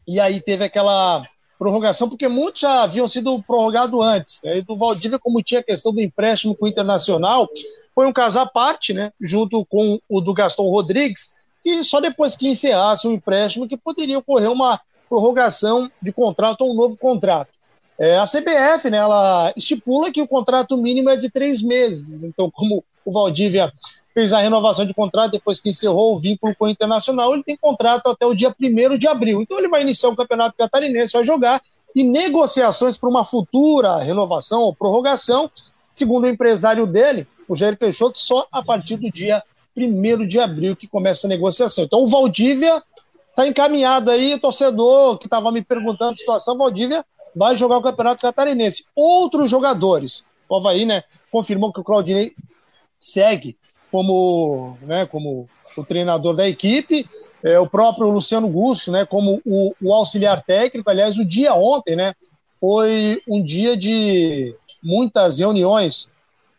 [0.07, 1.21] e aí teve aquela
[1.57, 4.39] prorrogação, porque muitos já haviam sido prorrogados antes.
[4.43, 4.57] Né?
[4.57, 7.47] E do Valdívia, como tinha a questão do empréstimo com o Internacional,
[7.93, 9.11] foi um caso à parte, né?
[9.19, 11.29] junto com o do Gaston Rodrigues,
[11.61, 16.71] que só depois que encerrasse o empréstimo que poderia ocorrer uma prorrogação de contrato ou
[16.71, 17.49] um novo contrato.
[17.97, 22.23] É, a CBF, né, ela estipula que o contrato mínimo é de três meses.
[22.23, 23.73] Então, como o Valdívia
[24.13, 27.57] fez a renovação de contrato depois que encerrou o vínculo com o Internacional, ele tem
[27.57, 29.41] contrato até o dia 1 de abril.
[29.41, 31.61] Então ele vai iniciar o Campeonato Catarinense, vai jogar,
[31.95, 35.49] e negociações para uma futura renovação ou prorrogação,
[35.93, 39.43] segundo o empresário dele, o Jair Peixoto, só a partir do dia
[39.75, 41.83] 1 de abril que começa a negociação.
[41.83, 42.83] Então o Valdívia
[43.39, 48.21] está encaminhado aí, torcedor que estava me perguntando a situação, Valdívia vai jogar o Campeonato
[48.21, 48.83] Catarinense.
[48.93, 52.33] Outros jogadores, o Havaí, né, confirmou que o Claudinei
[52.99, 53.57] segue
[53.89, 55.47] como, né, como
[55.77, 57.09] o treinador da equipe,
[57.41, 60.89] é, o próprio Luciano Gusto, né, como o, o, auxiliar técnico.
[60.89, 62.13] Aliás, o dia ontem, né,
[62.59, 66.09] foi um dia de muitas reuniões,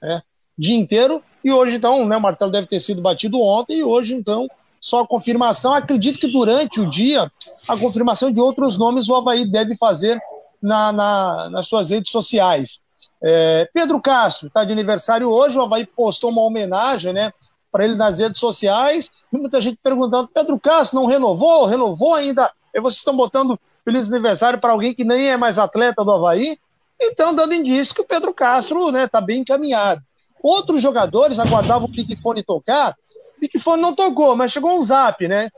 [0.01, 0.23] né,
[0.57, 1.23] dia inteiro.
[1.45, 4.49] E hoje, então, né, o martelo deve ter sido batido ontem e hoje, então,
[4.81, 5.75] só a confirmação.
[5.75, 7.31] Acredito que durante o dia,
[7.69, 10.21] a confirmação de outros nomes o Havaí deve fazer
[10.61, 12.81] na, na, nas suas redes sociais.
[13.23, 17.33] É, Pedro Castro está de aniversário hoje, o Havaí postou uma homenagem né,
[17.71, 19.13] para ele nas redes sociais.
[19.33, 21.67] E muita gente perguntando: Pedro Castro não renovou?
[21.67, 22.50] Renovou ainda?
[22.75, 26.59] E vocês estão botando feliz aniversário para alguém que nem é mais atleta do Havaí?
[27.00, 30.02] Então, dando indício que o Pedro Castro está né, tá bem encaminhado.
[30.42, 32.94] Outros jogadores aguardavam o Big Fone tocar.
[33.41, 35.49] O Big Fone não tocou, mas chegou um zap, né?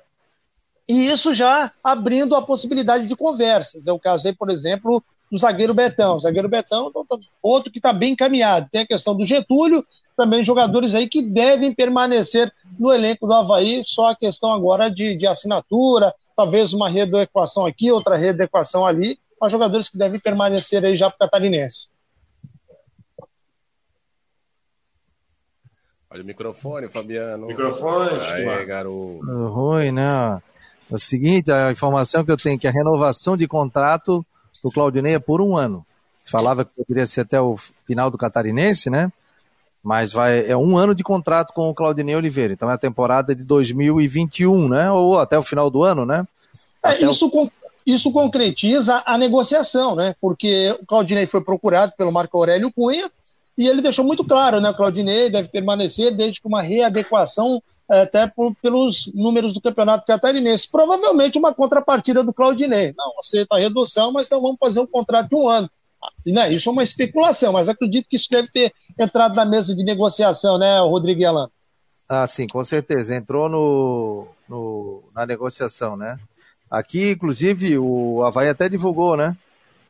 [0.88, 3.88] E isso já abrindo a possibilidade de conversas.
[3.88, 6.16] É o caso aí, por exemplo, do zagueiro Betão.
[6.16, 8.68] O zagueiro Betão, então, tá, outro que está bem encaminhado.
[8.70, 9.84] Tem a questão do Getúlio,
[10.16, 15.16] também jogadores aí que devem permanecer no elenco do Havaí, só a questão agora de,
[15.16, 20.94] de assinatura, talvez uma readequação aqui, outra readequação ali, mas jogadores que devem permanecer aí
[20.94, 21.88] já para o catarinense.
[26.12, 27.46] Olha o microfone, Fabiano.
[27.46, 29.24] Microfone, Aí, garoto.
[29.24, 30.42] Ruim, né?
[30.90, 34.24] É o seguinte, a informação que eu tenho é que a renovação de contrato
[34.62, 35.86] do Claudinei é por um ano.
[36.20, 37.56] Falava que poderia ser até o
[37.86, 39.10] final do Catarinense, né?
[39.82, 42.52] Mas vai, é um ano de contrato com o Claudinei Oliveira.
[42.52, 44.90] Então é a temporada de 2021, né?
[44.92, 46.26] Ou até o final do ano, né?
[46.84, 47.50] É, isso, o...
[47.86, 50.14] isso concretiza a negociação, né?
[50.20, 53.10] Porque o Claudinei foi procurado pelo Marco Aurélio Cunha
[53.62, 54.70] e ele deixou muito claro, né?
[54.70, 60.06] O Claudinei deve permanecer desde que uma readequação é, até por, pelos números do campeonato
[60.06, 60.68] catarinense.
[60.70, 62.94] Provavelmente uma contrapartida do Claudinei.
[62.96, 65.70] Não aceita a redução, mas então vamos fazer um contrato de um ano.
[66.26, 66.52] Né?
[66.52, 70.58] Isso é uma especulação, mas acredito que isso deve ter entrado na mesa de negociação,
[70.58, 71.48] né, Rodrigo Yalan?
[72.08, 73.14] Ah, sim, com certeza.
[73.14, 76.18] Entrou no, no, na negociação, né?
[76.70, 79.36] Aqui, inclusive, o Havaí até divulgou, né?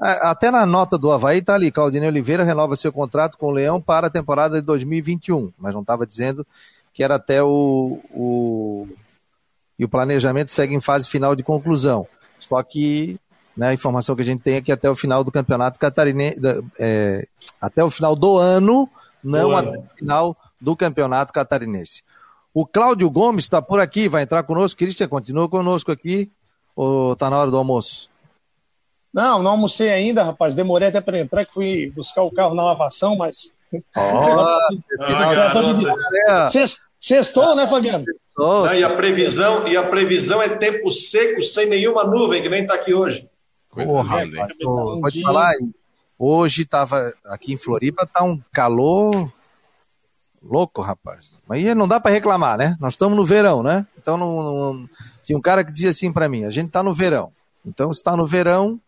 [0.02, 3.80] Até na nota do Havaí está ali, Claudinei Oliveira renova seu contrato com o Leão
[3.80, 6.44] para a temporada de 2021, mas não estava dizendo
[6.92, 8.88] que era até o, o.
[9.78, 12.04] E o planejamento segue em fase final de conclusão.
[12.36, 13.16] Só que
[13.56, 16.40] né, a informação que a gente tem é que até o final do campeonato catarinense,
[16.80, 17.28] é,
[17.60, 18.88] até o final do ano,
[19.22, 22.02] não até o final do campeonato catarinense.
[22.52, 24.78] O Cláudio Gomes está por aqui, vai entrar conosco.
[24.78, 26.28] Cristian, continua conosco aqui
[26.74, 28.11] ou está na hora do almoço?
[29.12, 30.54] Não, não almocei ainda, rapaz.
[30.54, 33.52] Demorei até para entrar, que fui buscar o carro na lavação, mas.
[36.98, 38.04] Sextou, né, Fabiano?
[38.36, 42.62] Não, e, a previsão, e a previsão é tempo seco, sem nenhuma nuvem, que nem
[42.62, 43.28] está aqui hoje.
[43.70, 44.24] Porra,
[45.00, 45.52] pode falar,
[46.18, 49.30] hoje estava aqui em Floripa, tá um calor
[50.42, 51.42] louco, rapaz.
[51.46, 52.76] Mas aí não dá para reclamar, né?
[52.80, 53.86] Nós estamos no verão, né?
[53.98, 54.88] Então não, não...
[55.24, 57.32] tinha um cara que dizia assim para mim: a gente está no verão.
[57.64, 58.80] Então se está no verão,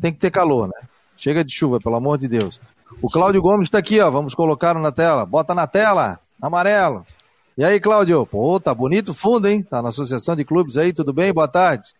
[0.00, 0.88] tem que ter calor, né?
[1.16, 2.60] Chega de chuva, pelo amor de Deus.
[3.00, 4.10] O Cláudio Gomes está aqui, ó.
[4.10, 5.24] Vamos colocar na tela.
[5.24, 7.04] Bota na tela, amarelo.
[7.56, 8.26] E aí, Cláudio?
[8.26, 9.62] Pô, tá bonito o fundo, hein?
[9.62, 11.32] Tá na Associação de Clubes aí, tudo bem?
[11.32, 11.94] Boa tarde.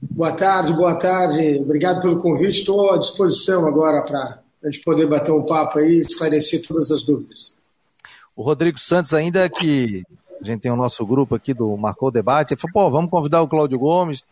[0.00, 1.58] Boa tarde, boa tarde.
[1.60, 2.60] Obrigado pelo convite.
[2.60, 6.90] Estou à disposição agora para a gente poder bater um papo aí e esclarecer todas
[6.90, 7.58] as dúvidas.
[8.34, 10.04] O Rodrigo Santos, ainda que
[10.40, 13.42] a gente tem o nosso grupo aqui do Marcou Debate, ele falou, pô, vamos convidar
[13.42, 14.22] o Cláudio Gomes,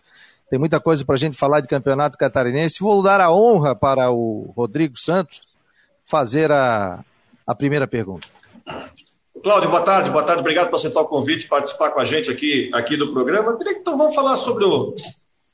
[0.51, 2.81] tem muita coisa para a gente falar de campeonato catarinense.
[2.81, 5.49] Vou dar a honra para o Rodrigo Santos
[6.05, 7.05] fazer a,
[7.47, 8.29] a primeira pergunta.
[9.43, 12.71] Cláudio, boa tarde, boa tarde, obrigado por aceitar o convite, participar com a gente aqui,
[12.73, 13.59] aqui do programa.
[13.67, 14.95] Então vamos falar sobre o,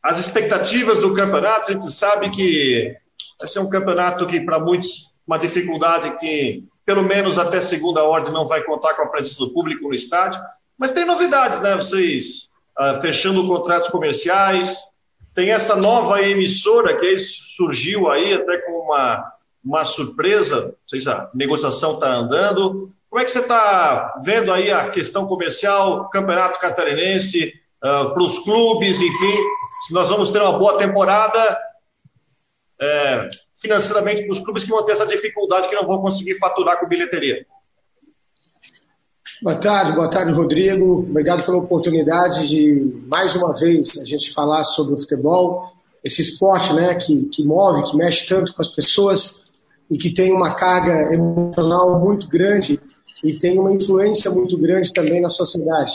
[0.02, 1.70] as expectativas do campeonato.
[1.70, 2.96] A gente sabe que
[3.38, 8.32] vai ser um campeonato que, para muitos, uma dificuldade que, pelo menos até segunda ordem,
[8.32, 10.40] não vai contar com a presença do público no estádio.
[10.76, 11.74] Mas tem novidades, né?
[11.76, 12.49] Vocês
[12.80, 14.78] uh, fechando contratos comerciais.
[15.34, 19.32] Tem essa nova emissora que surgiu aí até com uma,
[19.64, 22.90] uma surpresa, não sei se a negociação está andando.
[23.08, 27.52] Como é que você está vendo aí a questão comercial, campeonato catarinense,
[27.84, 29.36] uh, para os clubes, enfim,
[29.86, 31.58] se nós vamos ter uma boa temporada
[32.80, 36.80] é, financeiramente para os clubes que vão ter essa dificuldade que não vão conseguir faturar
[36.80, 37.46] com bilheteria?
[39.42, 40.98] Boa tarde, boa tarde, Rodrigo.
[40.98, 45.66] Obrigado pela oportunidade de, mais uma vez, a gente falar sobre o futebol,
[46.04, 49.44] esse esporte né, que, que move, que mexe tanto com as pessoas
[49.90, 52.78] e que tem uma carga emocional muito grande
[53.24, 55.94] e tem uma influência muito grande também na sociedade.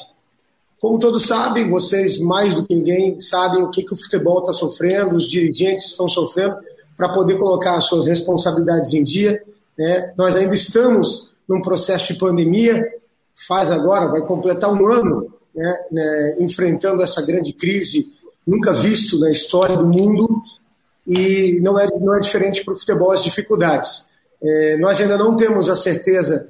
[0.82, 4.54] Como todos sabem, vocês mais do que ninguém sabem o que, que o futebol está
[4.54, 6.56] sofrendo, os dirigentes estão sofrendo
[6.98, 9.40] para poder colocar as suas responsabilidades em dia.
[9.78, 10.14] Né?
[10.18, 12.84] Nós ainda estamos num processo de pandemia,
[13.36, 18.14] faz agora, vai completar um ano né, né, enfrentando essa grande crise
[18.46, 20.28] nunca visto na história do mundo
[21.08, 24.08] e não é, não é diferente para o futebol as dificuldades.
[24.44, 26.50] É, nós ainda não temos a certeza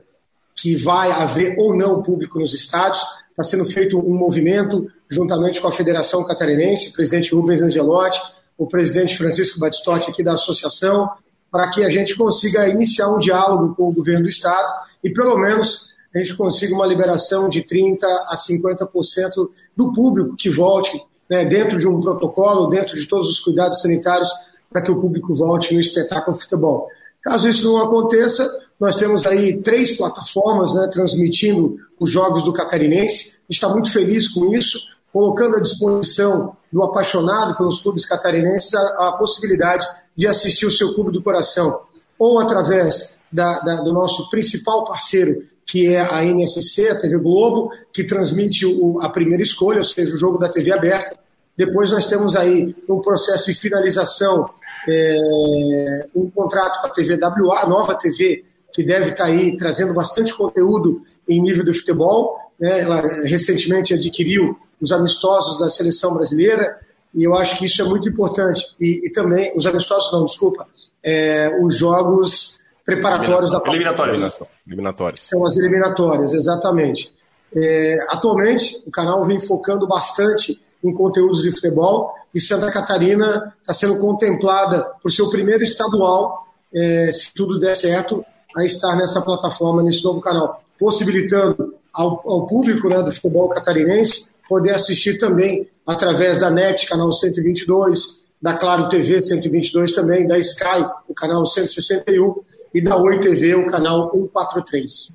[0.55, 3.03] que vai haver ou não público nos estádios.
[3.29, 8.19] Está sendo feito um movimento juntamente com a Federação Catarinense, o presidente Rubens Angelotti,
[8.57, 11.09] o presidente Francisco Batistotti aqui da associação,
[11.51, 15.37] para que a gente consiga iniciar um diálogo com o governo do estado e pelo
[15.37, 20.97] menos a gente consiga uma liberação de 30% a 50% do público que volte
[21.29, 24.29] né, dentro de um protocolo, dentro de todos os cuidados sanitários,
[24.69, 26.87] para que o público volte no espetáculo futebol.
[27.21, 28.49] Caso isso não aconteça,
[28.79, 33.39] nós temos aí três plataformas né, transmitindo os jogos do Catarinense.
[33.49, 34.79] Está muito feliz com isso,
[35.11, 40.93] colocando à disposição do apaixonado pelos clubes catarinenses a, a possibilidade de assistir o seu
[40.93, 41.81] clube do coração,
[42.19, 47.71] ou através da, da, do nosso principal parceiro, que é a NSC, a TV Globo,
[47.91, 51.17] que transmite o, a primeira escolha, ou seja, o jogo da TV aberta.
[51.57, 54.49] Depois nós temos aí um processo de finalização,
[54.87, 59.93] é, um contrato com a TV WA, a nova TV, que deve estar aí trazendo
[59.93, 62.37] bastante conteúdo em nível do futebol.
[62.59, 62.81] Né?
[62.81, 66.77] Ela recentemente adquiriu os amistosos da seleção brasileira,
[67.15, 68.63] e eu acho que isso é muito importante.
[68.79, 70.67] E, e também, os amistosos, não, desculpa,
[71.01, 74.39] é, os jogos preparatórios da eliminatórios.
[74.67, 75.21] eliminatórios.
[75.23, 77.11] São as eliminatórias, exatamente.
[77.55, 83.73] É, atualmente, o canal vem focando bastante em conteúdos de futebol e Santa Catarina está
[83.73, 88.23] sendo contemplada por seu primeiro estadual, é, se tudo der certo,
[88.55, 94.35] a estar nessa plataforma, nesse novo canal, possibilitando ao, ao público né, do futebol catarinense
[94.47, 100.85] poder assistir também através da NET, canal 122, da Claro TV 122 também, da Sky,
[101.07, 102.35] o canal 161,
[102.75, 105.13] e da Oi TV, o canal 143.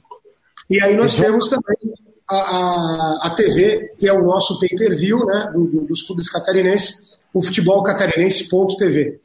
[0.70, 1.76] E aí nós temos também
[2.26, 7.20] a, a, a TV, que é o nosso pay-per-view né, do, do, dos clubes catarinenses,
[7.34, 9.20] o futebol catarinense.tv.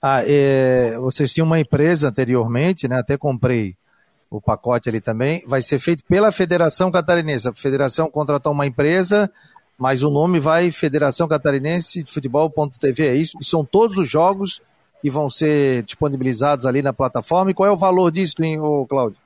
[0.00, 2.96] Ah, é, vocês tinham uma empresa anteriormente, né?
[2.96, 3.76] Até comprei
[4.30, 5.44] o pacote ali também.
[5.46, 7.46] Vai ser feito pela Federação Catarinense.
[7.46, 9.30] A Federação contratou uma empresa,
[9.76, 13.06] mas o nome vai Federação Catarinense de Futebol.tv.
[13.06, 13.36] É isso?
[13.38, 14.62] E são todos os jogos
[15.02, 17.50] que vão ser disponibilizados ali na plataforma.
[17.50, 19.18] E qual é o valor disso, hein, Cláudio?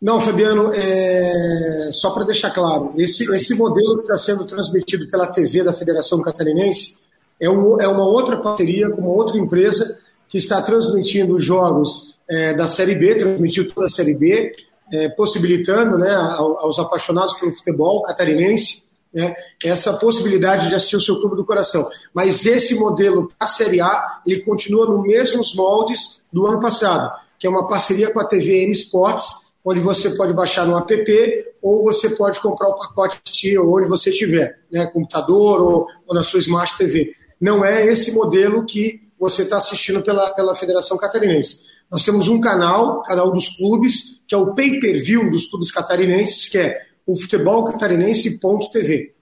[0.00, 1.90] Não, Fabiano, é...
[1.92, 6.20] só para deixar claro, esse, esse modelo que está sendo transmitido pela TV da Federação
[6.22, 6.96] Catarinense
[7.38, 9.98] é, um, é uma outra parceria com uma outra empresa
[10.28, 14.56] que está transmitindo jogos é, da Série B, transmitiu toda a Série B,
[14.92, 18.82] é, possibilitando né, aos apaixonados pelo futebol catarinense
[19.12, 21.88] né, essa possibilidade de assistir o seu clube do coração.
[22.14, 27.12] Mas esse modelo para a Série A, ele continua nos mesmos moldes do ano passado,
[27.38, 31.84] que é uma parceria com a TVN Sports, onde você pode baixar no app ou
[31.84, 36.40] você pode comprar o pacote assistir onde você estiver, né, computador ou, ou na sua
[36.40, 37.14] Smart TV.
[37.40, 41.60] Não é esse modelo que você está assistindo pela, pela Federação Catarinense.
[41.92, 46.56] Nós temos um canal, canal dos clubes, que é o pay-per-view dos clubes catarinenses, que
[46.56, 49.14] é o Futebol Catarinense.tv.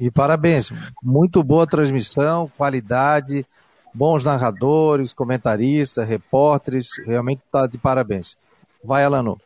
[0.00, 0.72] E parabéns,
[1.02, 3.46] muito boa transmissão, qualidade,
[3.92, 8.36] bons narradores, comentaristas, repórteres, realmente está de parabéns.
[8.82, 9.40] Vai, Alano.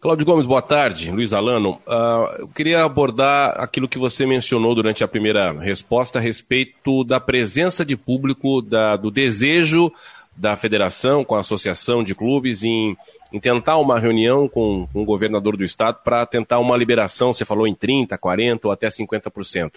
[0.00, 1.10] Cláudio Gomes, boa tarde.
[1.10, 6.22] Luiz Alano, uh, eu queria abordar aquilo que você mencionou durante a primeira resposta a
[6.22, 9.92] respeito da presença de público, da, do desejo
[10.38, 12.96] da federação, com a associação de clubes, em,
[13.32, 17.44] em tentar uma reunião com, com, o governador do estado para tentar uma liberação, você
[17.44, 19.72] falou em 30%, 40% ou até 50%.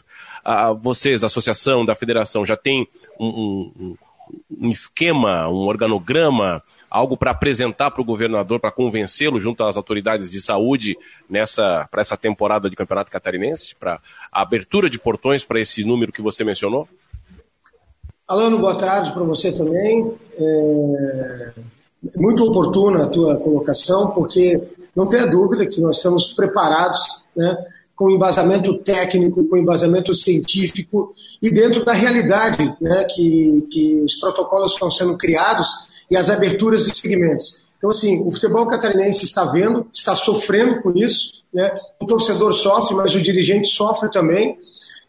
[0.45, 2.87] Ah, vocês, da associação, da federação, já tem
[3.19, 3.97] um, um,
[4.59, 10.29] um esquema, um organograma, algo para apresentar para o governador, para convencê-lo junto às autoridades
[10.29, 10.95] de saúde
[11.27, 13.99] nessa para essa temporada de campeonato catarinense, para
[14.31, 16.87] a abertura de portões para esse número que você mencionou?
[18.31, 20.09] Alano, boa tarde para você também.
[20.39, 21.51] É
[22.15, 27.57] muito oportuna a tua colocação, porque não tenha dúvida que nós estamos preparados, né,
[27.93, 34.71] com embasamento técnico, com embasamento científico e dentro da realidade, né, que, que os protocolos
[34.71, 35.67] estão sendo criados
[36.09, 37.57] e as aberturas de segmentos.
[37.77, 41.69] Então, assim, o futebol catarinense está vendo, está sofrendo com isso, né?
[41.99, 44.57] O torcedor sofre, mas o dirigente sofre também.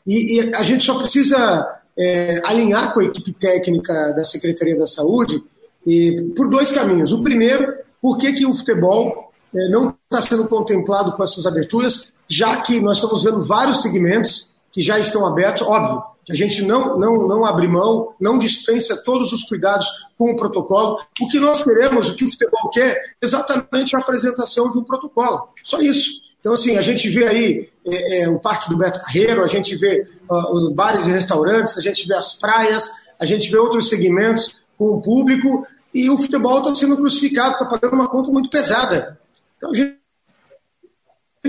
[0.04, 4.86] E, e a gente só precisa é, alinhar com a equipe técnica da Secretaria da
[4.86, 5.42] Saúde
[5.86, 7.12] e, por dois caminhos.
[7.12, 12.14] O primeiro, por que, que o futebol é, não está sendo contemplado com essas aberturas,
[12.28, 16.62] já que nós estamos vendo vários segmentos que já estão abertos, óbvio, que a gente
[16.62, 19.86] não, não, não abre mão, não dispensa todos os cuidados
[20.16, 20.98] com o protocolo.
[21.20, 24.84] O que nós queremos, o que o futebol quer, é exatamente a apresentação de um
[24.84, 25.48] protocolo.
[25.64, 26.21] Só isso.
[26.42, 29.76] Então, assim, a gente vê aí é, é, o Parque do Beto Carreiro, a gente
[29.76, 30.04] vê
[30.74, 32.90] bares e restaurantes, a gente vê as praias,
[33.20, 35.64] a gente vê outros segmentos com o público
[35.94, 39.20] e o futebol está sendo crucificado, está pagando uma conta muito pesada.
[39.56, 39.96] Então, a gente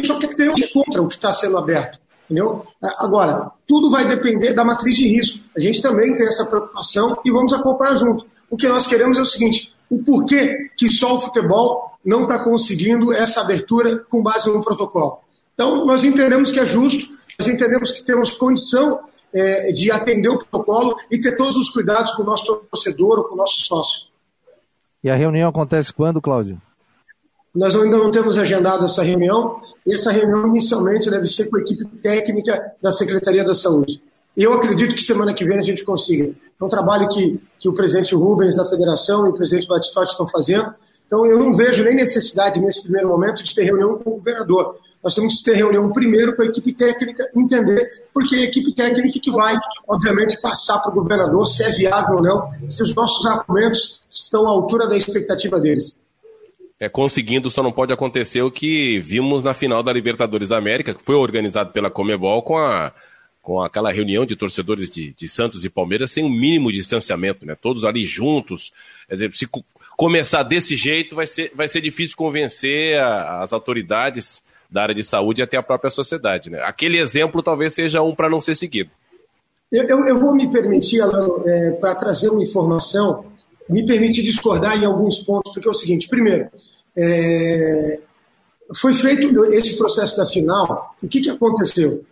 [0.05, 1.99] só quer ter um contra o que está sendo aberto.
[2.25, 2.63] Entendeu?
[2.99, 5.39] Agora, tudo vai depender da matriz de risco.
[5.57, 8.25] A gente também tem essa preocupação e vamos acompanhar junto.
[8.49, 12.39] O que nós queremos é o seguinte: o porquê que só o futebol não está
[12.39, 15.19] conseguindo essa abertura com base no protocolo.
[15.53, 17.07] Então, nós entendemos que é justo,
[17.39, 18.99] nós entendemos que temos condição
[19.33, 23.23] é, de atender o protocolo e ter todos os cuidados com o nosso torcedor ou
[23.25, 24.07] com o nosso sócio.
[25.03, 26.61] E a reunião acontece quando, Cláudio?
[27.53, 29.59] Nós ainda não temos agendado essa reunião.
[29.85, 34.01] E essa reunião inicialmente deve ser com a equipe técnica da Secretaria da Saúde.
[34.35, 36.33] E eu acredito que semana que vem a gente consiga.
[36.59, 40.27] É um trabalho que, que o presidente Rubens da federação e o presidente Batistotti estão
[40.27, 40.73] fazendo.
[41.05, 44.77] Então, eu não vejo nem necessidade, nesse primeiro momento, de ter reunião com o governador.
[45.03, 48.73] Nós temos que ter reunião primeiro com a equipe técnica, entender, porque é a equipe
[48.73, 49.55] técnica que vai,
[49.87, 54.47] obviamente, passar para o governador se é viável ou não, se os nossos argumentos estão
[54.47, 55.99] à altura da expectativa deles.
[56.79, 60.93] É, conseguindo, só não pode acontecer o que vimos na final da Libertadores da América,
[60.93, 62.91] que foi organizado pela Comebol com a
[63.43, 67.55] com aquela reunião de torcedores de, de Santos e Palmeiras sem um mínimo distanciamento, né?
[67.61, 68.71] Todos ali juntos.
[69.05, 69.47] Quer dizer, se
[69.97, 74.41] começar desse jeito, vai ser, vai ser difícil convencer a, as autoridades
[74.71, 76.49] da área de saúde e até a própria sociedade.
[76.49, 76.61] Né?
[76.63, 78.89] Aquele exemplo talvez seja um para não ser seguido.
[79.69, 83.25] Eu, eu, eu, vou me permitir, Alano, é, para trazer uma informação,
[83.69, 86.47] me permitir discordar em alguns pontos, porque é o seguinte: primeiro,
[86.97, 87.99] é,
[88.73, 92.05] foi feito esse processo da final, o que, que aconteceu?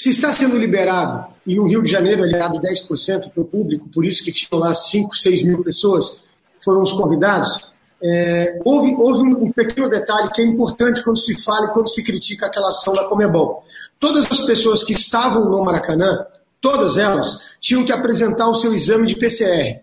[0.00, 3.88] Se está sendo liberado, e no Rio de Janeiro é liberado 10% para o público,
[3.88, 6.28] por isso que tinham lá 5, 6 mil pessoas,
[6.64, 7.58] foram os convidados,
[8.00, 12.04] é, houve, houve um pequeno detalhe que é importante quando se fala e quando se
[12.04, 13.60] critica aquela ação da Comebol.
[13.98, 16.24] Todas as pessoas que estavam no Maracanã,
[16.60, 19.80] todas elas, tinham que apresentar o seu exame de PCR.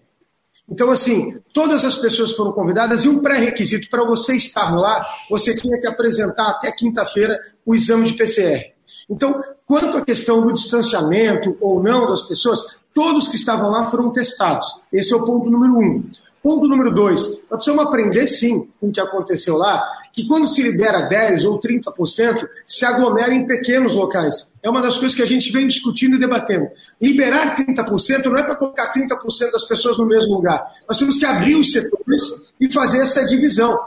[0.69, 5.53] Então, assim, todas as pessoas foram convidadas e um pré-requisito para você estar lá, você
[5.53, 8.74] tinha que apresentar até quinta-feira o exame de PCR.
[9.09, 14.11] Então, quanto à questão do distanciamento ou não das pessoas, todos que estavam lá foram
[14.11, 14.67] testados.
[14.91, 16.09] Esse é o ponto número um.
[16.41, 19.83] Ponto número dois, nós precisamos aprender sim com o que aconteceu lá,
[20.15, 24.53] que quando se libera 10% ou 30%, se aglomera em pequenos locais.
[24.63, 26.69] É uma das coisas que a gente vem discutindo e debatendo.
[27.01, 30.65] Liberar 30% não é para colocar 30% das pessoas no mesmo lugar.
[30.87, 32.23] Nós temos que abrir os setores
[32.61, 33.77] e fazer essa divisão.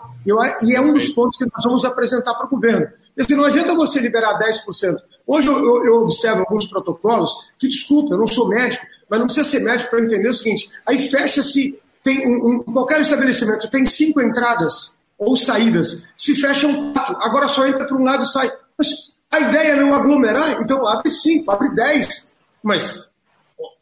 [0.62, 2.86] E é um dos pontos que nós vamos apresentar para o governo.
[3.16, 4.96] Porque não adianta você liberar 10%.
[5.26, 9.48] Hoje eu, eu, observo alguns protocolos que, desculpa, eu não sou médico, mas não precisa
[9.48, 14.20] ser médico para entender o seguinte: aí fecha-se tem um, um, qualquer estabelecimento tem cinco
[14.20, 18.50] entradas ou saídas, se fecham quatro, agora só entra para um lado e sai.
[18.78, 18.88] Mas
[19.30, 22.30] a ideia é não aglomerar, então abre cinco, abre dez.
[22.62, 23.08] Mas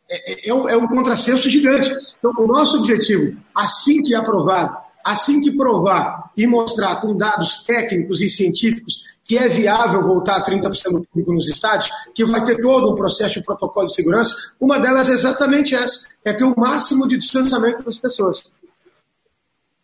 [0.09, 1.91] é, é, é, um, é um contrassenso gigante.
[2.19, 8.21] Então, o nosso objetivo, assim que aprovado, assim que provar e mostrar com dados técnicos
[8.21, 12.61] e científicos que é viável voltar a 30% do público nos estádios, que vai ter
[12.61, 16.55] todo um processo de protocolo de segurança, uma delas é exatamente essa, é ter o
[16.57, 18.45] máximo de distanciamento das pessoas.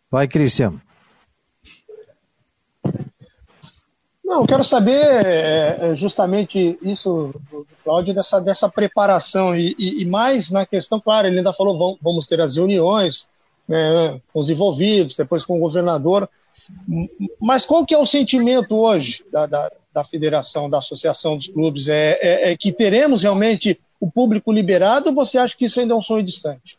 [0.09, 0.81] Vai, Cristian.
[4.33, 7.35] Não, eu quero saber é, é, justamente isso,
[7.83, 12.25] Cláudio, dessa, dessa preparação e, e, e, mais na questão, claro, ele ainda falou, vamos
[12.25, 13.27] ter as reuniões
[13.67, 16.27] né, com os envolvidos, depois com o governador,
[17.39, 21.87] mas qual que é o sentimento hoje da, da, da federação, da associação dos clubes?
[21.87, 25.93] É, é, é, que teremos realmente o público liberado ou você acha que isso ainda
[25.93, 26.75] é um sonho distante?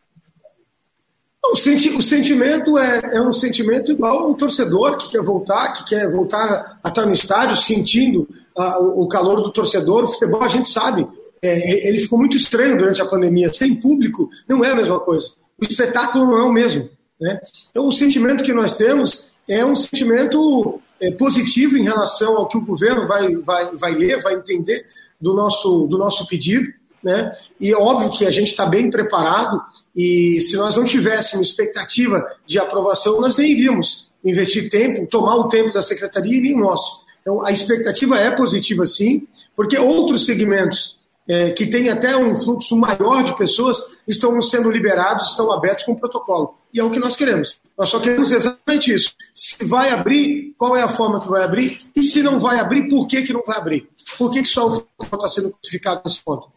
[1.53, 5.85] O, senti o sentimento é, é, um sentimento igual ao torcedor que quer voltar, que
[5.85, 10.05] quer voltar a estar no estádio sentindo uh, o, calor do torcedor.
[10.05, 11.07] O futebol, a gente sabe,
[11.43, 13.53] é, ele ficou muito estranho durante a pandemia.
[13.53, 15.33] Sem público não é a mesma coisa.
[15.61, 16.89] O espetáculo não é o mesmo.
[17.21, 17.41] Né?
[17.71, 22.57] Então, o sentimento que nós temos é um sentimento é, positivo em relação ao que
[22.57, 24.87] o governo vai, vai, vai ler, vai entender
[25.21, 26.67] do nosso, do nosso pedido.
[27.05, 27.31] Né?
[27.61, 29.61] E óbvio que a gente está bem preparado
[29.95, 35.49] e se nós não tivéssemos expectativa de aprovação, nós nem iríamos investir tempo, tomar o
[35.49, 37.05] tempo da secretaria e nem nosso.
[37.21, 40.99] Então, a expectativa é positiva sim, porque outros segmentos
[41.29, 43.79] é, que têm até um fluxo maior de pessoas
[44.09, 46.57] estão sendo liberados, estão abertos com protocolo.
[46.73, 47.61] E é o que nós queremos.
[47.79, 49.13] Nós só queremos exatamente isso.
[49.33, 51.81] Se vai abrir, qual é a forma que vai abrir?
[51.95, 53.89] E se não vai abrir, por que, que não vai abrir?
[54.19, 56.49] Por que, que só o futebol está sendo crucificado nesse ponto?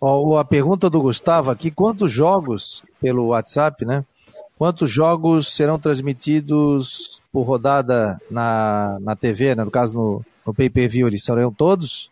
[0.00, 4.04] A pergunta do Gustavo aqui: quantos jogos pelo WhatsApp, né?
[4.56, 9.62] Quantos jogos serão transmitidos por rodada na, na TV, né?
[9.62, 11.06] no caso no, no pay-per-view?
[11.06, 12.10] Eles serão todos?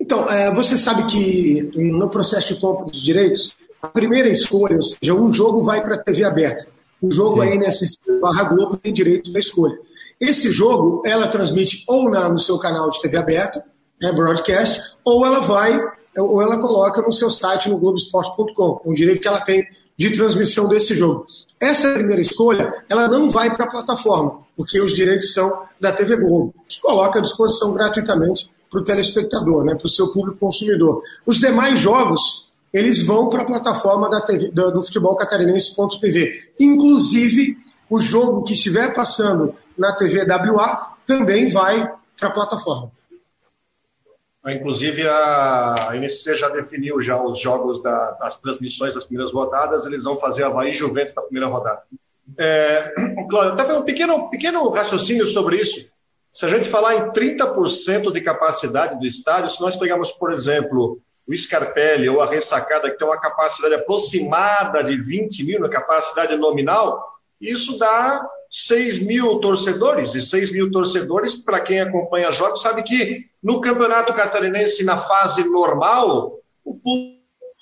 [0.00, 4.82] Então, é, você sabe que no processo de compra dos direitos, a primeira escolha, ou
[4.82, 6.68] seja, um jogo vai para a TV aberta.
[7.00, 7.48] O jogo Sim.
[7.48, 7.84] aí nessa
[8.20, 9.76] barra Globo tem direito da escolha.
[10.20, 13.64] Esse jogo, ela transmite ou na, no seu canal de TV aberta,
[14.00, 15.80] né, broadcast, ou ela vai,
[16.16, 20.68] ou ela coloca no seu site no Globoesporte.com, o direito que ela tem de transmissão
[20.68, 21.26] desse jogo.
[21.60, 26.16] Essa primeira escolha, ela não vai para a plataforma, porque os direitos são da TV
[26.16, 31.02] Globo, que coloca à disposição gratuitamente para o telespectador, né, para o seu público consumidor.
[31.26, 36.48] Os demais jogos, eles vão para a plataforma da TV, do futebol catarinense.tv.
[36.58, 42.90] Inclusive, o jogo que estiver passando na TV WA também vai para a plataforma.
[44.46, 50.02] Inclusive, a, NSC já definiu já os jogos da, das transmissões das primeiras rodadas, eles
[50.02, 51.82] vão fazer Havaí e Juventus na primeira rodada.
[52.36, 52.92] É,
[53.28, 55.86] Cláudio, até um pequeno, pequeno raciocínio sobre isso.
[56.32, 60.98] Se a gente falar em 30% de capacidade do estádio, se nós pegarmos, por exemplo,
[61.26, 66.34] o Scarpelli ou a Ressacada, que tem uma capacidade aproximada de 20 mil na capacidade
[66.36, 67.11] nominal,
[67.42, 70.14] isso dá 6 mil torcedores.
[70.14, 75.42] E 6 mil torcedores, para quem acompanha jogos, sabe que no Campeonato Catarinense, na fase
[75.44, 76.78] normal, o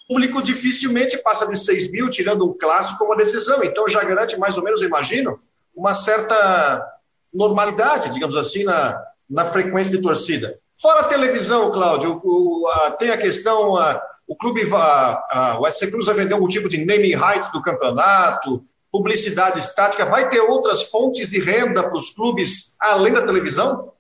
[0.09, 3.63] público dificilmente passa de 6 mil, tirando um clássico uma decisão.
[3.63, 5.41] Então já garante, mais ou menos, imagino,
[5.75, 6.85] uma certa
[7.33, 10.59] normalidade, digamos assim, na, na frequência de torcida.
[10.81, 15.89] Fora a televisão, Cláudio, o, a, tem a questão, a, o clube, a, o SC
[15.89, 20.83] Cruz vai vender algum tipo de naming rights do campeonato, publicidade estática, vai ter outras
[20.83, 23.93] fontes de renda para os clubes além da televisão?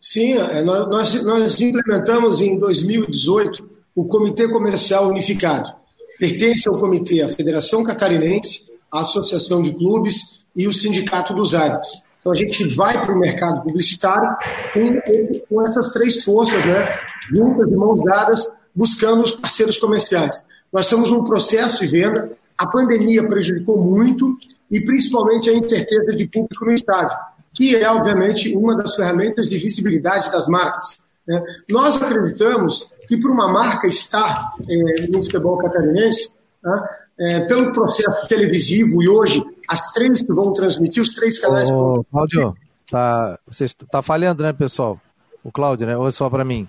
[0.00, 5.72] Sim, é, nós, nós implementamos em 2018 o Comitê Comercial Unificado.
[6.18, 12.02] Pertence ao comitê a Federação Catarinense, a Associação de Clubes e o Sindicato dos Árbitros.
[12.20, 14.28] Então a gente vai para o mercado publicitário
[14.72, 16.98] com, com essas três forças, né,
[17.30, 20.42] juntas de mãos dadas, buscando os parceiros comerciais.
[20.72, 24.36] Nós estamos num processo de venda, a pandemia prejudicou muito
[24.70, 27.16] e principalmente a incerteza de público no estádio,
[27.54, 30.98] que é, obviamente, uma das ferramentas de visibilidade das marcas.
[31.26, 31.42] Né?
[31.68, 36.30] Nós acreditamos que para uma marca estar é, no futebol catarinense,
[36.62, 36.88] né,
[37.18, 41.70] é, pelo processo televisivo e hoje as três que vão transmitir, os três canais.
[41.70, 42.54] Ô, Cláudio,
[42.90, 45.00] tá, você está falhando, né, pessoal?
[45.42, 45.96] O Cláudio, né?
[45.96, 46.68] Ou é só para mim?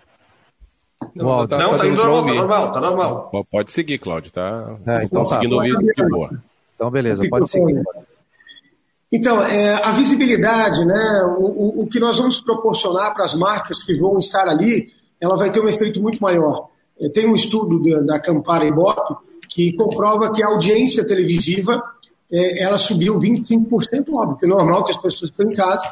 [1.14, 3.46] Não, tá, não, tá, indo normal, tá normal, tá normal.
[3.52, 5.30] Pode seguir, Cláudio, tá, é, então tá.
[5.30, 5.64] conseguindo tá.
[5.64, 6.30] ouvir de boa.
[6.76, 7.84] Então, beleza, pode seguir.
[9.12, 13.82] Então, é, a visibilidade, né, o, o, o, que nós vamos proporcionar para as marcas
[13.84, 16.68] que vão estar ali, ela vai ter um efeito muito maior.
[17.00, 19.16] É, tem um estudo da, da Campara Ibope
[19.50, 21.82] que comprova que a audiência televisiva
[22.32, 25.90] é, ela subiu 25%, óbvio, que é normal que as pessoas estão em casa,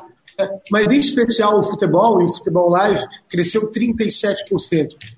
[0.71, 4.35] mas em especial o futebol e o futebol live cresceu 37%.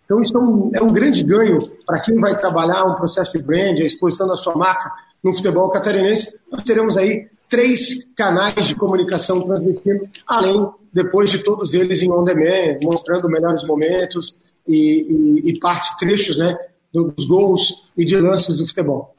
[0.06, 3.42] Então isso é um, é um grande ganho para quem vai trabalhar um processo de
[3.42, 4.92] brand, a exposição da sua marca
[5.24, 6.42] no futebol catarinense.
[6.52, 12.24] Nós teremos aí três canais de comunicação transmitindo, além depois de todos eles em on
[12.24, 14.36] demand, mostrando melhores momentos
[14.68, 16.58] e, e, e partes, trechos né,
[16.94, 19.16] dos gols e de lances do futebol.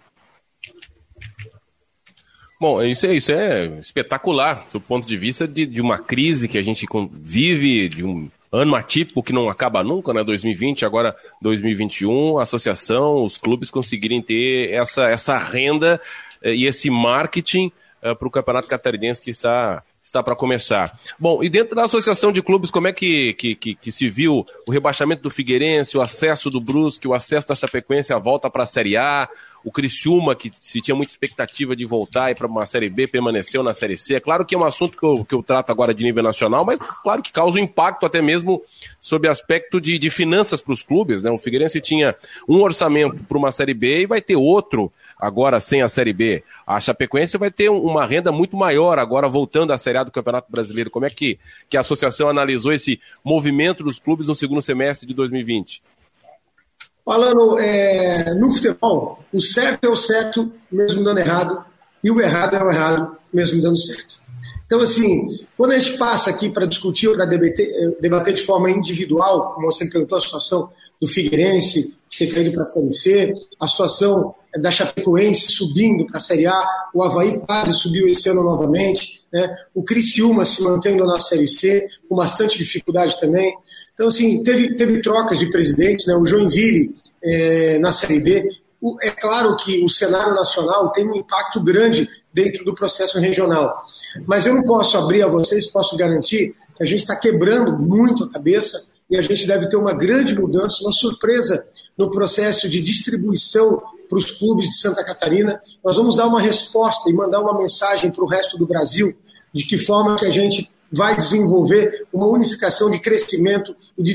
[2.61, 6.59] Bom, isso é, isso é espetacular, do ponto de vista de, de uma crise que
[6.59, 10.25] a gente vive, de um ano atípico que não acaba nunca, né?
[10.25, 16.01] 2020, agora 2021, a associação, os clubes conseguirem ter essa, essa renda
[16.43, 17.71] eh, e esse marketing
[18.03, 20.99] eh, para o Campeonato Catarinense que está está para começar.
[21.19, 24.45] Bom, e dentro da associação de clubes, como é que, que, que, que, se viu
[24.67, 28.63] o rebaixamento do Figueirense, o acesso do Brusque, o acesso da Chapecoense, a volta para
[28.63, 29.29] a Série A,
[29.65, 33.75] o Criciúma, que se tinha muita expectativa de voltar para uma Série B, permaneceu na
[33.75, 34.17] Série C.
[34.17, 36.65] É claro que é um assunto que eu, que eu trato agora de nível nacional,
[36.65, 38.63] mas claro que causa um impacto até mesmo
[39.01, 41.23] sob aspecto de, de finanças para os clubes.
[41.23, 41.31] Né?
[41.31, 42.15] O Figueirense tinha
[42.49, 46.43] um orçamento para uma Série B e vai ter outro agora sem a Série B.
[46.67, 50.51] A Chapecoense vai ter uma renda muito maior agora voltando à Série A do Campeonato
[50.51, 50.91] Brasileiro.
[50.91, 51.39] Como é que,
[51.69, 55.83] que a associação analisou esse movimento dos clubes no segundo semestre de 2020?
[57.09, 61.65] Falando é, no futebol, o certo é o certo, mesmo dando errado,
[62.05, 64.21] e o errado é o errado, mesmo dando certo.
[64.67, 69.55] Então, assim, quando a gente passa aqui para discutir, para eh, debater de forma individual,
[69.55, 70.69] como você perguntou, a situação
[71.01, 76.21] do Figueirense ter caído para a Série C, a situação da Chapecoense subindo para a
[76.21, 79.49] Série A, o Havaí quase subiu esse ano novamente, né?
[79.75, 83.55] o Criciúma se mantendo na Série C, com bastante dificuldade também.
[83.99, 86.15] Então, assim, teve, teve trocas de presidentes, né?
[86.15, 88.49] O Joinville é, na Série B.
[88.81, 93.75] O, é claro que o cenário nacional tem um impacto grande dentro do processo regional.
[94.25, 98.23] Mas eu não posso abrir a vocês, posso garantir que a gente está quebrando muito
[98.23, 98.81] a cabeça
[99.11, 104.17] e a gente deve ter uma grande mudança, uma surpresa no processo de distribuição para
[104.17, 105.61] os clubes de Santa Catarina.
[105.85, 109.13] Nós vamos dar uma resposta e mandar uma mensagem para o resto do Brasil
[109.53, 114.14] de que forma que a gente vai desenvolver uma unificação de crescimento e de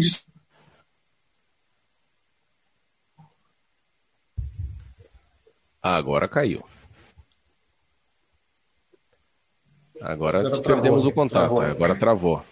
[5.82, 6.64] Agora caiu.
[10.00, 11.62] Agora, agora perdemos travou, o contato, travou.
[11.62, 12.46] agora travou.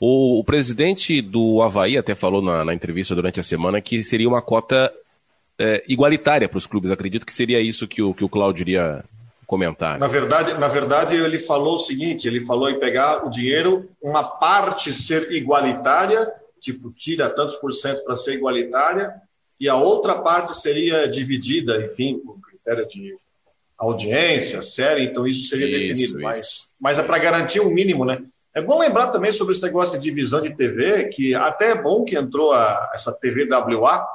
[0.00, 4.28] O, o, presidente do Havaí até falou na, na, entrevista durante a semana que seria
[4.28, 4.92] uma cota
[5.58, 6.90] é, igualitária para os clubes.
[6.90, 9.04] Acredito que seria isso que o, que o Cláudio iria
[9.48, 9.98] comentar.
[9.98, 14.22] Na verdade, na verdade, ele falou o seguinte: ele falou em pegar o dinheiro, uma
[14.22, 19.12] parte ser igualitária tipo, tira tantos por cento para ser igualitária,
[19.58, 23.16] e a outra parte seria dividida, enfim, por critério de
[23.76, 26.04] audiência, série, então isso seria isso, definido.
[26.04, 26.20] Isso.
[26.20, 28.22] Mas, mas é para garantir um mínimo, né?
[28.54, 32.04] É bom lembrar também sobre esse negócio de divisão de TV, que até é bom
[32.04, 34.06] que entrou a, essa TV WA.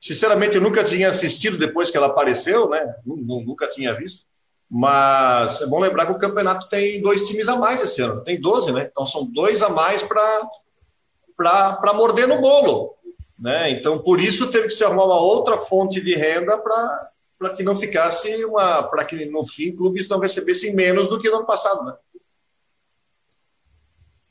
[0.00, 2.94] Sinceramente, eu nunca tinha assistido depois que ela apareceu, né?
[3.04, 4.24] Nunca tinha visto.
[4.70, 8.22] Mas é bom lembrar que o campeonato tem dois times a mais esse ano.
[8.22, 8.88] Tem 12, né?
[8.88, 10.48] Então são dois a mais para
[11.92, 12.94] morder no bolo.
[13.36, 13.70] Né?
[13.70, 17.10] Então, por isso, teve que se arrumar uma outra fonte de renda para
[17.56, 18.82] que não ficasse uma.
[18.84, 21.84] para que no fim clubes não recebessem menos do que no ano passado.
[21.84, 21.96] Né?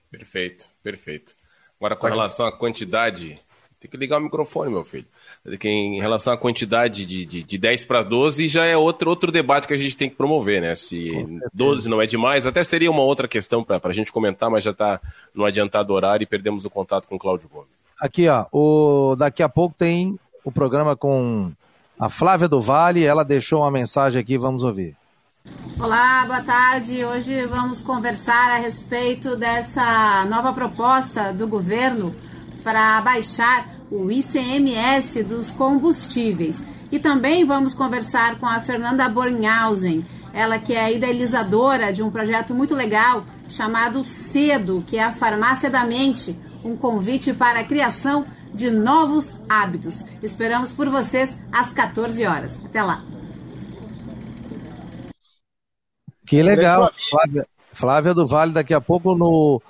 [0.09, 1.35] Perfeito, perfeito.
[1.77, 3.43] Agora, com relação à quantidade.
[3.79, 5.07] Tem que ligar o microfone, meu filho.
[5.63, 9.67] Em relação à quantidade de, de, de 10 para 12, já é outro, outro debate
[9.67, 10.75] que a gente tem que promover, né?
[10.75, 11.11] Se
[11.53, 14.71] 12 não é demais, até seria uma outra questão para a gente comentar, mas já
[14.71, 14.99] está
[15.33, 17.69] no adiantado horário e perdemos o contato com o Cláudio Gomes.
[17.99, 21.51] Aqui, ó, o, daqui a pouco tem o programa com
[21.97, 24.95] a Flávia do Vale, ela deixou uma mensagem aqui, vamos ouvir.
[25.79, 27.03] Olá, boa tarde.
[27.03, 32.13] Hoje vamos conversar a respeito dessa nova proposta do governo
[32.63, 36.63] para baixar o ICMS dos combustíveis.
[36.91, 42.09] E também vamos conversar com a Fernanda Bornhausen, ela que é a idealizadora de um
[42.09, 47.63] projeto muito legal chamado Cedo, que é a Farmácia da Mente, um convite para a
[47.63, 50.03] criação de novos hábitos.
[50.21, 52.59] Esperamos por vocês às 14 horas.
[52.63, 53.03] Até lá.
[56.25, 56.91] Que legal.
[57.09, 59.61] Flávia, Flávia do Vale, daqui a pouco no,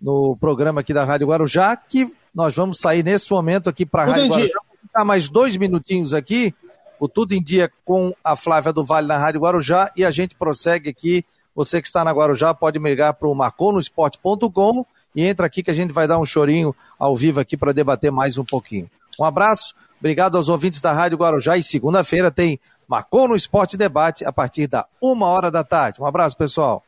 [0.00, 4.06] no programa aqui da Rádio Guarujá, que nós vamos sair nesse momento aqui para a
[4.06, 4.54] Rádio Guarujá.
[4.54, 6.54] Vou ficar mais dois minutinhos aqui,
[6.98, 10.34] o Tudo em Dia com a Flávia do Vale na Rádio Guarujá e a gente
[10.34, 11.24] prossegue aqui.
[11.54, 15.70] Você que está na Guarujá pode me ligar para o marconosport.com e entra aqui que
[15.70, 18.90] a gente vai dar um chorinho ao vivo aqui para debater mais um pouquinho.
[19.18, 22.58] Um abraço, obrigado aos ouvintes da Rádio Guarujá e segunda-feira tem
[22.88, 26.02] Marcou no Esporte Debate a partir da uma hora da tarde.
[26.02, 26.82] Um abraço, pessoal.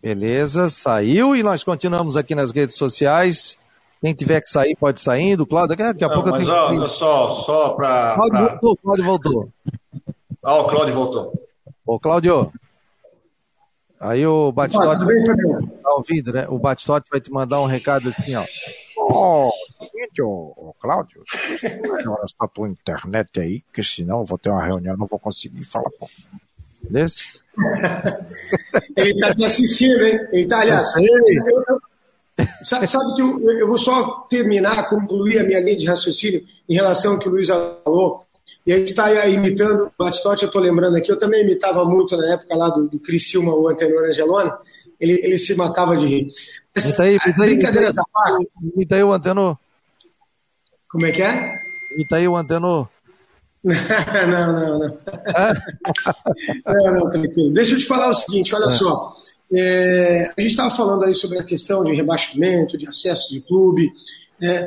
[0.00, 3.56] Beleza, saiu e nós continuamos aqui nas redes sociais.
[4.00, 5.36] Quem tiver que sair, pode sair.
[5.36, 8.14] Do Cláudio, daqui a Não, pouco mas, eu tenho ó, só, só para.
[8.14, 8.48] Cláudio pra...
[8.48, 9.52] voltou, Cláudio voltou.
[10.42, 11.48] Ah, o Cláudio voltou.
[11.84, 12.52] Ô, Cláudio.
[13.98, 15.04] Aí o Batistote.
[15.82, 16.46] Tá ouvindo, né?
[16.48, 18.44] O Batistote vai te mandar um recado assim, ó.
[18.98, 21.22] Ó, oh, seguinte, ô, oh, Cláudio,
[21.80, 25.64] melhoras pra tua internet aí, porque senão eu vou ter uma reunião, não vou conseguir
[25.64, 26.08] falar, pô.
[26.90, 27.24] Desse?
[28.96, 30.20] Ele tá te assistindo, hein?
[30.32, 35.44] Ele tá, aliás, eu, eu, sabe, sabe, que eu, eu, vou só terminar, concluir a
[35.44, 38.26] minha linha de raciocínio em relação ao que o Luiz falou.
[38.66, 42.16] E a gente está imitando o Batistotti, eu estou lembrando aqui, eu também imitava muito
[42.16, 44.58] na época lá do, do Criciúma, o anterior Angelona,
[45.00, 46.28] ele, ele se matava de rir.
[46.74, 48.48] Mas, aí, brincadeiras à parte.
[48.74, 49.58] Imita aí o Anteno.
[50.88, 51.54] Como é que é?
[51.92, 52.88] Imita aí o Anteno.
[54.28, 54.98] não, não, não.
[56.66, 57.52] não, não, tranquilo.
[57.52, 58.70] Deixa eu te falar o seguinte, olha é.
[58.70, 59.08] só.
[59.52, 63.92] É, a gente estava falando aí sobre a questão de rebaixamento, de acesso de clube,
[64.40, 64.66] né?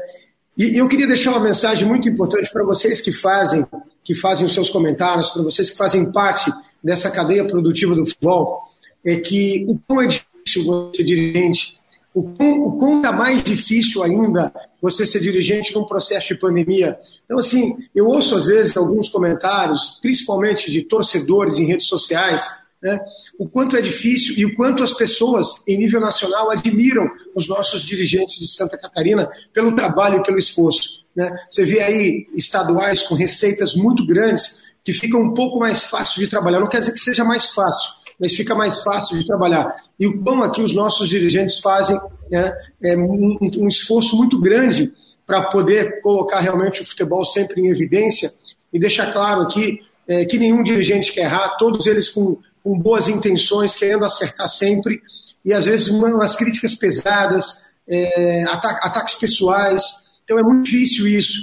[0.58, 3.66] E eu queria deixar uma mensagem muito importante para vocês que fazem,
[4.04, 6.52] que fazem os seus comentários, para vocês que fazem parte
[6.84, 8.64] dessa cadeia produtiva do futebol,
[9.06, 11.79] é que o quão é difícil você dirigente,
[12.14, 14.52] o quão, o quão é mais difícil ainda
[14.82, 16.98] você ser dirigente num processo de pandemia.
[17.24, 22.50] Então, assim, eu ouço às vezes alguns comentários, principalmente de torcedores em redes sociais,
[22.82, 23.00] né,
[23.38, 27.82] o quanto é difícil e o quanto as pessoas, em nível nacional, admiram os nossos
[27.82, 31.04] dirigentes de Santa Catarina pelo trabalho e pelo esforço.
[31.16, 31.30] Né?
[31.50, 36.28] Você vê aí estaduais com receitas muito grandes que ficam um pouco mais fácil de
[36.28, 36.60] trabalhar.
[36.62, 39.74] Não quer dizer que seja mais fácil, mas fica mais fácil de trabalhar.
[40.00, 42.00] E o como aqui os nossos dirigentes fazem
[42.30, 42.54] né,
[42.84, 44.94] é um, um esforço muito grande
[45.26, 48.34] para poder colocar realmente o futebol sempre em evidência
[48.74, 53.08] e deixar claro aqui é, que nenhum dirigente quer errar, todos eles com, com boas
[53.08, 55.02] intenções, querendo acertar sempre,
[55.46, 59.84] e às vezes umas críticas pesadas, é, ata ataques pessoais.
[60.24, 61.40] Então é muito difícil isso.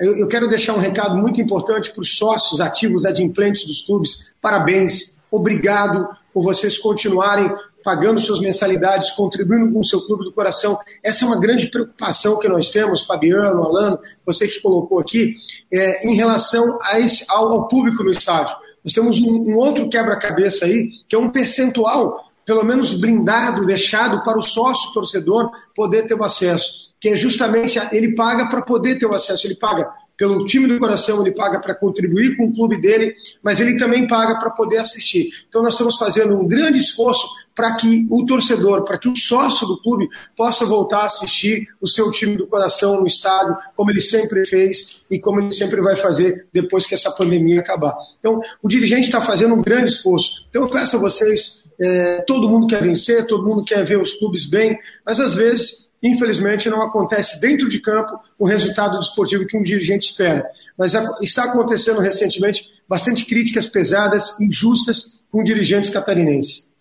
[0.00, 4.34] Eu, eu quero deixar um recado muito importante para os sócios ativos adimplentes dos clubes.
[4.40, 7.52] Parabéns Obrigado por vocês continuarem
[7.84, 10.78] pagando suas mensalidades, contribuindo com o seu clube do coração.
[11.02, 15.34] Essa é uma grande preocupação que nós temos, Fabiano, Alano, você que colocou aqui,
[15.72, 18.54] é, em relação a esse, ao, ao, público no estádio.
[18.84, 24.22] Nós temos um, um outro quebra-cabeça aí, que é um percentual, pelo menos blindado, deixado
[24.22, 28.98] para o sócio torcedor poder ter o acesso, que é justamente ele paga para poder
[28.98, 32.52] ter o acesso, ele paga pelo time do coração, ele paga para contribuir com o
[32.52, 35.28] clube dele, mas ele também paga para poder assistir.
[35.48, 39.66] Então nós estamos fazendo um grande esforço para que o torcedor, para que o sócio
[39.66, 44.00] do clube possa voltar a assistir o seu time do coração no estádio, como ele
[44.00, 47.96] sempre fez e como ele sempre vai fazer depois que essa pandemia acabar.
[48.18, 50.46] Então, o dirigente está fazendo um grande esforço.
[50.50, 54.14] Então, eu peço a vocês, é, todo mundo quer vencer, todo mundo quer ver os
[54.14, 59.56] clubes bem, mas às vezes infelizmente não acontece dentro de campo o resultado desportivo que
[59.56, 60.48] um dirigente espera.
[60.76, 66.72] Mas está acontecendo recentemente bastante críticas pesadas, injustas com dirigentes catarinenses.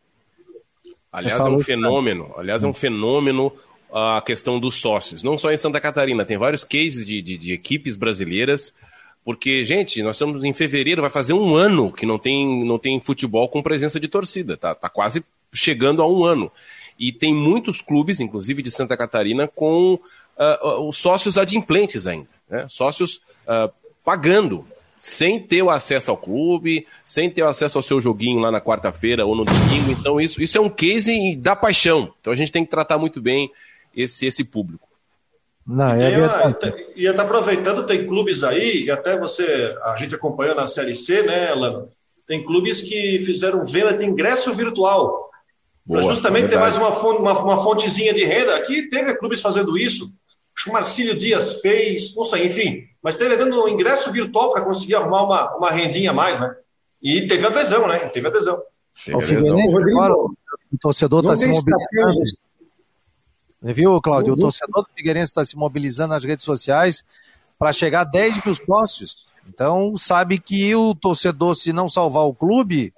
[1.11, 2.33] Aliás, é um fenômeno.
[2.37, 3.51] Aliás, é um fenômeno
[3.91, 5.23] a questão dos sócios.
[5.23, 8.73] Não só em Santa Catarina, tem vários cases de, de, de equipes brasileiras.
[9.23, 12.99] Porque, gente, nós estamos em fevereiro, vai fazer um ano que não tem, não tem
[13.01, 14.55] futebol com presença de torcida.
[14.55, 16.51] Tá, tá quase chegando a um ano.
[16.99, 22.27] E tem muitos clubes, inclusive de Santa Catarina, com uh, os sócios adimplentes ainda.
[22.49, 22.65] Né?
[22.67, 23.71] Sócios uh,
[24.03, 24.65] pagando
[24.99, 28.59] sem ter o acesso ao clube, sem ter o acesso ao seu joguinho lá na
[28.59, 29.91] quarta-feira ou no domingo.
[29.91, 32.13] Então, isso, isso é um case da paixão.
[32.19, 33.51] Então, a gente tem que tratar muito bem
[33.95, 34.87] esse, esse público.
[35.65, 36.73] Não, é verdade.
[36.95, 41.23] E até aproveitando, tem clubes aí, e até você, a gente acompanhou na Série C,
[41.23, 41.89] né, Lano?
[42.25, 45.29] Tem clubes que fizeram venda de ingresso virtual.
[45.87, 48.55] Para justamente é ter mais uma, fonte, uma, uma fontezinha de renda.
[48.55, 50.11] Aqui teve clubes fazendo isso.
[50.55, 52.83] Acho que o Marcílio Dias fez, não sei, enfim.
[53.01, 56.53] Mas teve dando um ingresso virtual para conseguir arrumar uma, uma rendinha a mais, né?
[57.01, 57.99] E teve adesão, né?
[58.09, 58.61] Teve adesão.
[59.05, 60.35] Teve o Figueirense, agora, o
[60.81, 62.21] torcedor está se mobilizando.
[63.61, 64.33] Viu, Cláudio?
[64.33, 67.03] O torcedor do Figueirense está se mobilizando nas redes sociais
[67.57, 69.27] para chegar a 10 mil sócios.
[69.47, 72.93] Então, sabe que o torcedor, se não salvar o clube,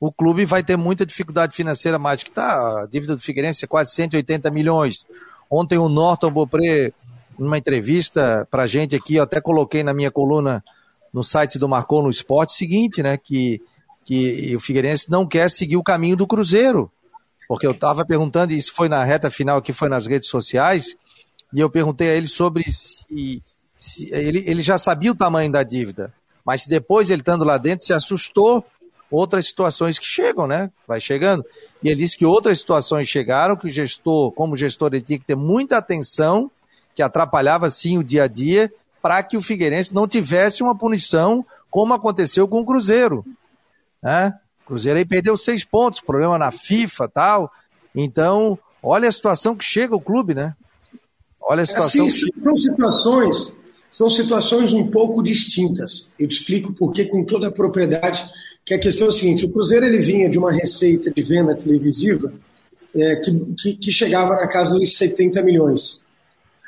[0.00, 3.68] o clube vai ter muita dificuldade financeira mais, que tá, a dívida do Figueirense é
[3.68, 5.04] quase 180 milhões.
[5.50, 6.90] Ontem o Norton Bopré,
[7.38, 10.64] numa entrevista para a gente aqui, eu até coloquei na minha coluna
[11.12, 13.60] no site do Marcou no Esporte, seguinte, né, que,
[14.02, 16.90] que o Figueirense não quer seguir o caminho do Cruzeiro,
[17.46, 20.96] porque eu estava perguntando, e isso foi na reta final, que foi nas redes sociais,
[21.52, 23.42] e eu perguntei a ele sobre se,
[23.76, 27.84] se ele, ele já sabia o tamanho da dívida, mas depois ele estando lá dentro
[27.84, 28.64] se assustou
[29.10, 30.70] outras situações que chegam, né?
[30.86, 31.44] Vai chegando.
[31.82, 35.24] E ele disse que outras situações chegaram, que o gestor, como gestor, ele tinha que
[35.24, 36.50] ter muita atenção,
[36.94, 41.44] que atrapalhava sim o dia a dia, para que o Figueirense não tivesse uma punição,
[41.70, 43.24] como aconteceu com o Cruzeiro.
[44.02, 44.32] Né?
[44.62, 47.52] O Cruzeiro aí perdeu seis pontos, problema na FIFA tal.
[47.94, 50.54] Então, olha a situação que chega o clube, né?
[51.40, 52.06] Olha a situação.
[52.06, 52.40] Assim, que...
[52.40, 53.56] São situações,
[53.90, 56.12] são situações um pouco distintas.
[56.18, 58.24] Eu te explico porque com toda a propriedade
[58.64, 61.54] que a questão é a seguinte: o Cruzeiro ele vinha de uma receita de venda
[61.54, 62.32] televisiva
[62.94, 66.04] é, que, que, que, chegava na casa dos 70 milhões.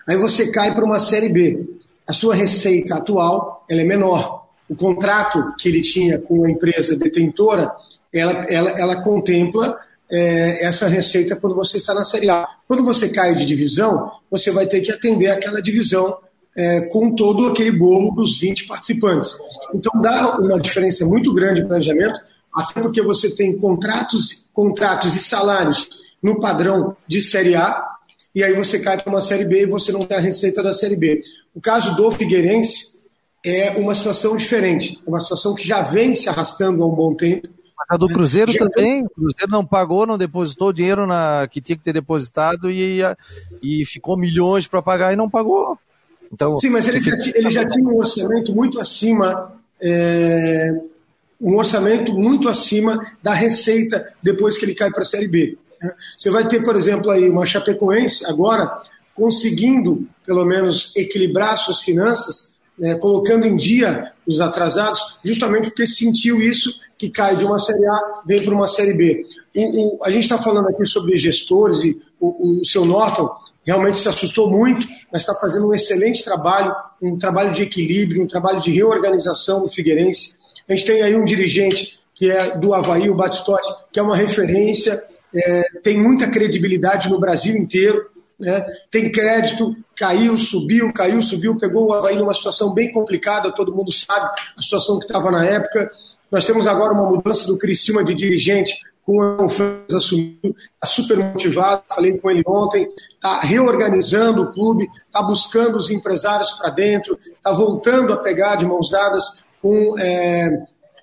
[0.08, 1.64] Aí você cai para uma Série B.
[2.08, 4.46] A sua receita atual ela é menor.
[4.68, 7.70] O contrato que ele tinha com a empresa detentora,
[8.12, 9.78] ela, ela, ela contempla
[10.10, 12.46] é, essa receita quando você está na Série A.
[12.66, 16.18] Quando você cai de divisão, você vai ter que atender aquela divisão
[16.56, 19.34] é, com todo aquele bolo dos 20 participantes.
[19.74, 22.20] Então dá uma diferença muito grande de planejamento,
[22.54, 25.88] até porque você tem contratos, contratos e salários
[26.22, 27.92] no padrão de Série A,
[28.34, 30.72] e aí você cai para uma Série B e você não tem a receita da
[30.72, 31.22] Série B.
[31.54, 33.02] O caso do Figueirense
[33.44, 37.14] é uma situação diferente, é uma situação que já vem se arrastando há um bom
[37.14, 37.48] tempo.
[37.88, 38.60] A do Cruzeiro já...
[38.60, 42.70] também, o Cruzeiro não pagou, não depositou o dinheiro na, que tinha que ter depositado
[42.70, 43.00] e,
[43.62, 45.78] e ficou milhões para pagar e não pagou.
[46.32, 50.72] Então, Sim, mas ele já, ele já tinha um orçamento muito acima, é,
[51.40, 55.58] um orçamento muito acima da receita depois que ele cai para a Série B.
[55.80, 55.92] Né?
[56.16, 58.80] Você vai ter, por exemplo, aí uma Chapecoense agora
[59.14, 66.40] conseguindo, pelo menos, equilibrar suas finanças, né, colocando em dia os atrasados, justamente porque sentiu
[66.40, 69.26] isso, que cai de uma Série A, vem para uma Série B.
[69.54, 73.30] O, o, a gente está falando aqui sobre gestores e o, o seu Norton
[73.64, 78.26] realmente se assustou muito, mas está fazendo um excelente trabalho, um trabalho de equilíbrio, um
[78.26, 80.36] trabalho de reorganização do Figueirense.
[80.68, 84.16] A gente tem aí um dirigente que é do Havaí, o Batistotti, que é uma
[84.16, 85.02] referência,
[85.34, 88.64] é, tem muita credibilidade no Brasil inteiro, né?
[88.90, 93.92] tem crédito, caiu, subiu, caiu, subiu, pegou o Havaí numa situação bem complicada, todo mundo
[93.92, 94.26] sabe
[94.58, 95.90] a situação que estava na época.
[96.30, 101.18] Nós temos agora uma mudança do Criciúma de dirigente, com a Alfredo assumiu, está super
[101.18, 107.16] motivado, falei com ele ontem, está reorganizando o clube, está buscando os empresários para dentro,
[107.18, 110.50] está voltando a pegar de mãos dadas com é,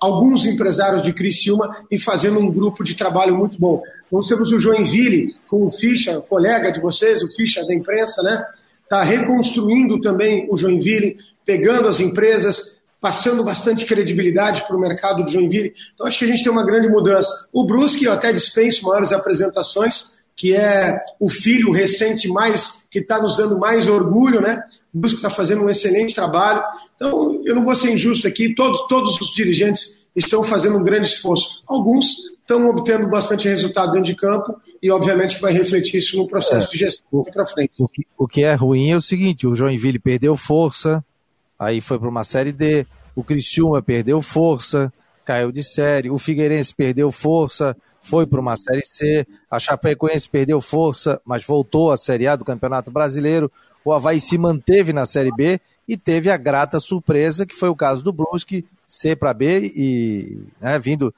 [0.00, 3.82] alguns empresários de Criciúma e fazendo um grupo de trabalho muito bom.
[4.10, 8.42] Nós temos o Joinville, com o Ficha, colega de vocês, o Ficha da imprensa, né?
[8.82, 15.32] Está reconstruindo também o Joinville, pegando as empresas, passando bastante credibilidade para o mercado de
[15.32, 15.72] Joinville.
[15.94, 17.48] Então, acho que a gente tem uma grande mudança.
[17.52, 23.20] O Brusque, eu até dispenso maiores apresentações, que é o filho recente mais que está
[23.20, 24.62] nos dando mais orgulho, né?
[24.92, 26.62] O Brusque está fazendo um excelente trabalho.
[26.94, 31.08] Então, eu não vou ser injusto aqui, todos, todos os dirigentes estão fazendo um grande
[31.08, 31.62] esforço.
[31.66, 36.26] Alguns estão obtendo bastante resultado dentro de campo e, obviamente, que vai refletir isso no
[36.26, 37.72] processo é, de gestão para frente.
[37.78, 41.04] O que, o que é ruim é o seguinte: o Joinville perdeu força,
[41.60, 44.90] aí foi para uma Série D, o Criciúma perdeu força,
[45.26, 50.58] caiu de série, o Figueirense perdeu força, foi para uma Série C, a Chapecoense perdeu
[50.62, 53.52] força, mas voltou à Série A do Campeonato Brasileiro,
[53.84, 57.76] o Havaí se manteve na Série B e teve a grata surpresa, que foi o
[57.76, 61.14] caso do Brusque, C para B e né, vindo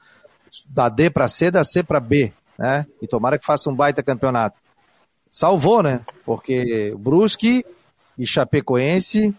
[0.67, 2.85] da D para C, da C para B, né?
[3.01, 4.59] E tomara que faça um baita campeonato.
[5.29, 6.01] Salvou, né?
[6.25, 7.65] Porque Brusque
[8.17, 9.35] e Chapecoense,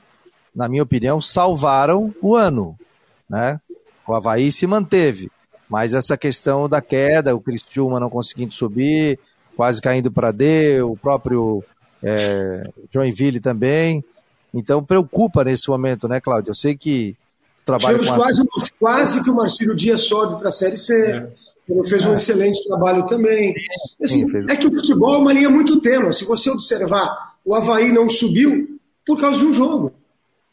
[0.55, 2.79] na minha opinião, salvaram o ano,
[3.29, 3.61] né?
[4.07, 5.31] O Havaí se manteve,
[5.69, 9.19] mas essa questão da queda, o Cristiúma não conseguindo subir,
[9.57, 11.65] quase caindo para D, o próprio
[12.03, 14.05] é, Joinville também.
[14.53, 16.51] Então preocupa nesse momento, né, Cláudio?
[16.51, 17.17] Eu sei que
[17.65, 18.49] trabalho Tivemos quase,
[18.79, 20.95] quase que o Marcílio Dias sobe para a Série C.
[20.95, 21.29] É.
[21.67, 22.17] Ele fez um é.
[22.17, 23.55] excelente trabalho também.
[24.03, 26.13] Assim, Sim, é que o futebol é uma linha muito tênue.
[26.13, 29.93] Se você observar, o Havaí não subiu por causa de um jogo.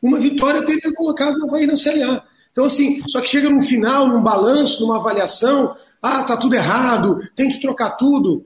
[0.02, 2.24] Uma vitória teria colocado o Havaí na Série A.
[2.52, 7.20] Então, assim, só que chega no final, num balanço, numa avaliação, ah, tá tudo errado,
[7.36, 8.46] tem que trocar tudo.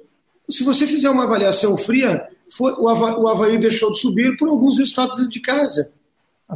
[0.49, 4.47] Se você fizer uma avaliação fria, foi, o, Havaí, o Havaí deixou de subir por
[4.47, 5.91] alguns resultados de casa.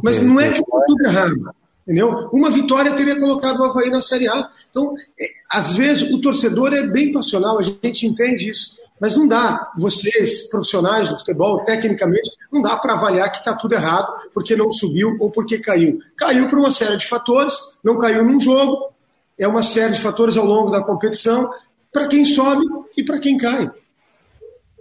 [0.02, 1.54] Mas não é que está tudo errado.
[1.82, 2.28] Entendeu?
[2.32, 4.48] Uma vitória teria colocado o Havaí na Série A.
[4.70, 8.76] Então, é, às vezes, o torcedor é bem passional, a gente entende isso.
[9.00, 13.74] Mas não dá, vocês, profissionais do futebol, tecnicamente, não dá para avaliar que está tudo
[13.74, 15.98] errado porque não subiu ou porque caiu.
[16.16, 18.92] Caiu por uma série de fatores, não caiu num jogo,
[19.38, 21.50] é uma série de fatores ao longo da competição,
[21.90, 22.62] para quem sobe
[22.94, 23.70] e para quem cai.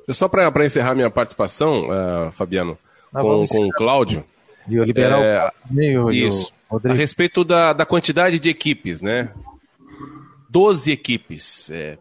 [0.09, 2.77] Só para encerrar minha participação, uh, Fabiano,
[3.13, 4.25] ah, com, com o Cláudio.
[4.67, 6.51] E o liberal é, meio, isso.
[6.69, 6.95] Rodrigo.
[6.95, 9.31] A respeito da, da quantidade de equipes, né?
[10.49, 11.69] Doze equipes.
[11.71, 11.97] É,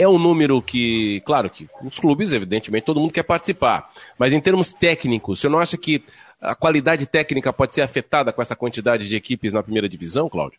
[0.00, 3.90] é um número que, claro que os clubes, evidentemente, todo mundo quer participar.
[4.18, 6.02] Mas em termos técnicos, você não acha que
[6.40, 10.58] a qualidade técnica pode ser afetada com essa quantidade de equipes na primeira divisão, Cláudio?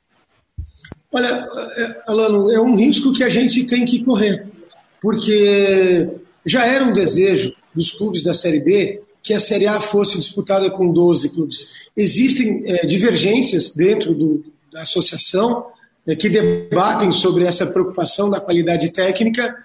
[1.11, 1.43] Olha,
[1.75, 4.45] é, Alano, é um risco que a gente tem que correr.
[5.01, 6.07] Porque
[6.45, 10.69] já era um desejo dos clubes da Série B que a Série A fosse disputada
[10.69, 11.89] com 12 clubes.
[11.97, 15.65] Existem é, divergências dentro do, da associação
[16.17, 19.55] que debatem sobre essa preocupação da qualidade técnica,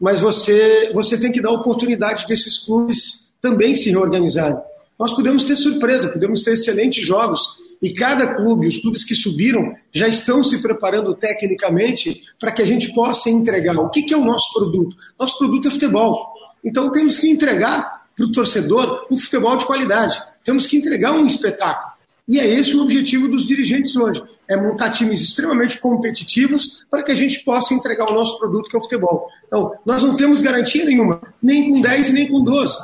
[0.00, 4.58] mas você, você tem que dar oportunidade desses clubes também se reorganizarem.
[4.98, 7.40] Nós podemos ter surpresa, podemos ter excelentes jogos,
[7.82, 12.64] e cada clube, os clubes que subiram, já estão se preparando tecnicamente para que a
[12.64, 13.76] gente possa entregar.
[13.76, 14.96] O que, que é o nosso produto?
[15.18, 16.32] Nosso produto é futebol.
[16.64, 20.16] Então temos que entregar para o torcedor um futebol de qualidade.
[20.44, 21.91] Temos que entregar um espetáculo.
[22.28, 27.12] E é esse o objetivo dos dirigentes hoje: é montar times extremamente competitivos para que
[27.12, 29.28] a gente possa entregar o nosso produto, que é o futebol.
[29.46, 32.76] Então, nós não temos garantia nenhuma, nem com 10 e nem com 12.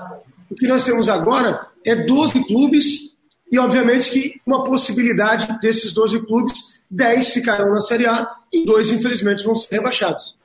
[0.51, 3.17] O que nós temos agora é 12 clubes,
[3.51, 8.91] e obviamente que uma possibilidade desses 12 clubes, 10 ficarão na Série A e dois,
[8.91, 10.37] infelizmente, vão ser rebaixados.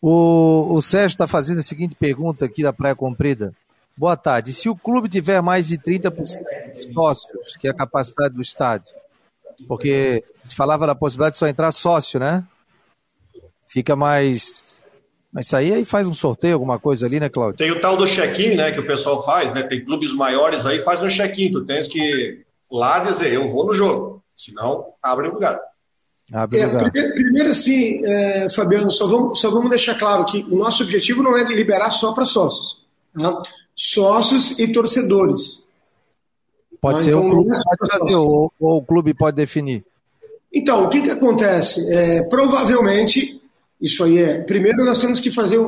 [0.00, 3.54] O, o Sérgio está fazendo a seguinte pergunta aqui da Praia Comprida.
[3.98, 4.52] Boa tarde.
[4.52, 6.42] Se o clube tiver mais de 30%
[6.74, 8.94] de sócios, que é a capacidade do estádio,
[9.66, 12.44] porque se falava da possibilidade de só entrar sócio, né?
[13.66, 14.84] Fica mais.
[15.32, 17.56] Mas isso aí, aí faz um sorteio, alguma coisa ali, né, Claudio?
[17.56, 19.62] Tem o tal do check-in, né, que o pessoal faz, né?
[19.62, 21.52] Tem clubes maiores aí, faz um check-in.
[21.52, 24.22] Tu tens que lá dizer, eu vou no jogo.
[24.36, 25.58] Senão, abre o lugar.
[26.32, 30.56] Ah, é, primeiro, primeiro, assim, é, Fabiano, só vamos, só vamos deixar claro que o
[30.56, 32.84] nosso objetivo não é liberar só para sócios.
[33.14, 33.42] Tá?
[33.76, 35.68] Sócios e torcedores.
[36.80, 37.04] Pode tá?
[37.04, 39.84] ser então, o clube é pode ou, ou, o clube pode definir.
[40.52, 41.92] Então, o que, que acontece?
[41.92, 43.40] É, provavelmente,
[43.80, 44.38] isso aí é.
[44.42, 45.58] Primeiro, nós temos que fazer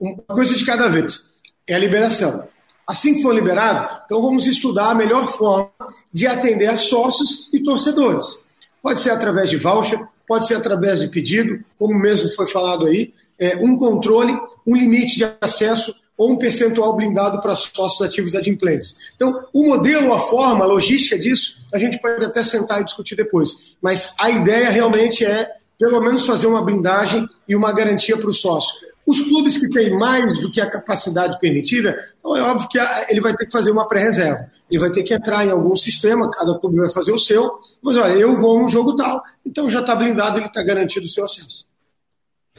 [0.00, 1.26] uma coisa de cada vez:
[1.66, 2.48] é a liberação.
[2.86, 5.70] Assim que for liberado, então vamos estudar a melhor forma
[6.12, 8.42] de atender a sócios e torcedores.
[8.82, 13.14] Pode ser através de voucher, pode ser através de pedido, como mesmo foi falado aí,
[13.38, 18.96] é, um controle, um limite de acesso ou um percentual blindado para sócios ativos adimplentes.
[19.16, 23.16] Então, o modelo, a forma, a logística disso, a gente pode até sentar e discutir
[23.16, 23.76] depois.
[23.80, 28.32] Mas a ideia realmente é, pelo menos, fazer uma blindagem e uma garantia para o
[28.32, 28.74] sócio.
[29.04, 32.78] Os clubes que têm mais do que a capacidade permitida, então é óbvio que
[33.08, 34.46] ele vai ter que fazer uma pré-reserva.
[34.70, 37.96] ele vai ter que entrar em algum sistema, cada clube vai fazer o seu, mas
[37.96, 41.24] olha, eu vou num jogo tal, então já está blindado, ele está garantido o seu
[41.24, 41.66] acesso.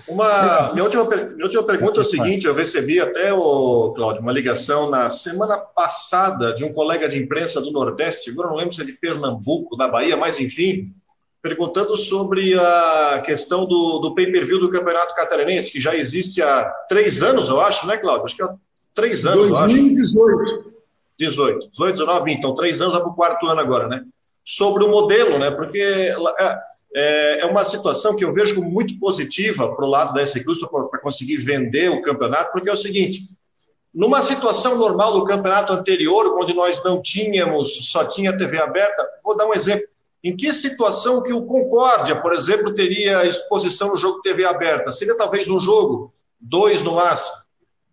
[0.07, 4.31] Uma, minha, última, minha última pergunta é o seguinte: eu recebi até, o, Cláudio, uma
[4.31, 8.81] ligação na semana passada de um colega de imprensa do Nordeste, agora não lembro se
[8.81, 10.91] é de Pernambuco, da Bahia, mas enfim,
[11.41, 17.21] perguntando sobre a questão do, do pay-per-view do Campeonato Catarinense, que já existe há três
[17.21, 18.25] anos, eu acho, né, Cláudio?
[18.25, 18.55] Acho que há
[18.95, 20.73] três anos, 2018.
[21.19, 24.03] 18, 18, 19, então três anos, vai para o quarto ano agora, né?
[24.43, 25.51] Sobre o modelo, né?
[25.51, 26.57] Porque é,
[26.95, 30.39] é, é uma situação que eu vejo como muito positiva para o lado da S
[30.43, 33.29] Cruz para conseguir vender o campeonato, porque é o seguinte:
[33.93, 39.35] numa situação normal do campeonato anterior, onde nós não tínhamos, só tinha TV aberta, vou
[39.35, 39.87] dar um exemplo.
[40.23, 44.89] Em que situação que o Concórdia, por exemplo, teria exposição no jogo TV aberta?
[44.91, 47.35] Seria talvez um jogo, dois no máximo.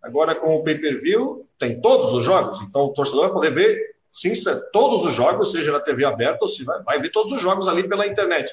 [0.00, 2.60] Agora, com o pay-per-view, tem todos os jogos.
[2.62, 4.32] Então, o torcedor vai poder ver, sim,
[4.72, 7.66] todos os jogos, seja na TV aberta ou se vai, vai ver todos os jogos
[7.66, 8.50] ali pela internet.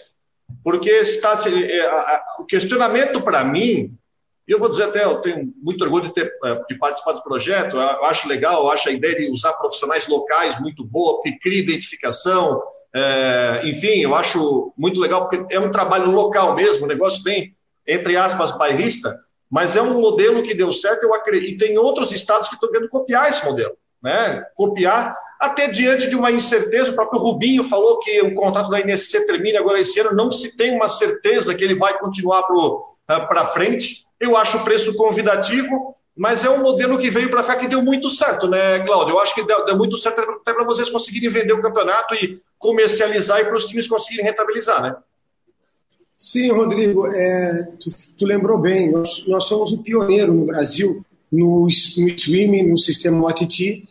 [0.63, 3.97] Porque está, é, o questionamento para mim,
[4.47, 7.75] eu vou dizer até, eu tenho muito orgulho de, ter, é, de participar do projeto,
[7.75, 11.61] eu acho legal, eu acho a ideia de usar profissionais locais muito boa, porque cria
[11.61, 12.61] identificação,
[12.95, 17.55] é, enfim, eu acho muito legal, porque é um trabalho local mesmo, um negócio bem,
[17.85, 19.19] entre aspas, bairrista,
[19.49, 22.71] mas é um modelo que deu certo, eu acredito, e tem outros estados que estão
[22.71, 24.45] querendo copiar esse modelo, né?
[24.55, 29.25] Copiar até diante de uma incerteza, o próprio Rubinho falou que o contrato da INSC
[29.25, 33.53] termina agora esse ano, não se tem uma certeza que ele vai continuar para eh,
[33.53, 34.05] frente.
[34.19, 37.83] Eu acho o preço convidativo, mas é um modelo que veio para cá que deu
[37.83, 39.13] muito certo, né, Cláudio?
[39.13, 42.41] Eu acho que deu, deu muito certo até para vocês conseguirem vender o campeonato e
[42.57, 44.95] comercializar e para os times conseguirem rentabilizar, né?
[46.17, 51.61] Sim, Rodrigo, é, tu, tu, lembrou bem, nós, nós somos o pioneiro no Brasil no,
[51.61, 53.87] no streaming, no sistema OTT,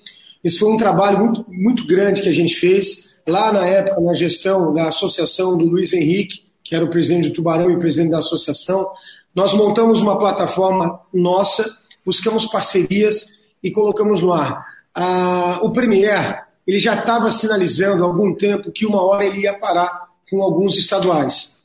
[0.46, 4.14] esse foi um trabalho muito, muito grande que a gente fez lá na época, na
[4.14, 8.20] gestão da associação do Luiz Henrique, que era o presidente do Tubarão e presidente da
[8.20, 8.88] associação.
[9.34, 11.68] Nós montamos uma plataforma nossa,
[12.04, 14.64] buscamos parcerias e colocamos no ar.
[14.94, 19.58] Ah, o Premier ele já estava sinalizando há algum tempo que uma hora ele ia
[19.58, 21.55] parar com alguns estaduais.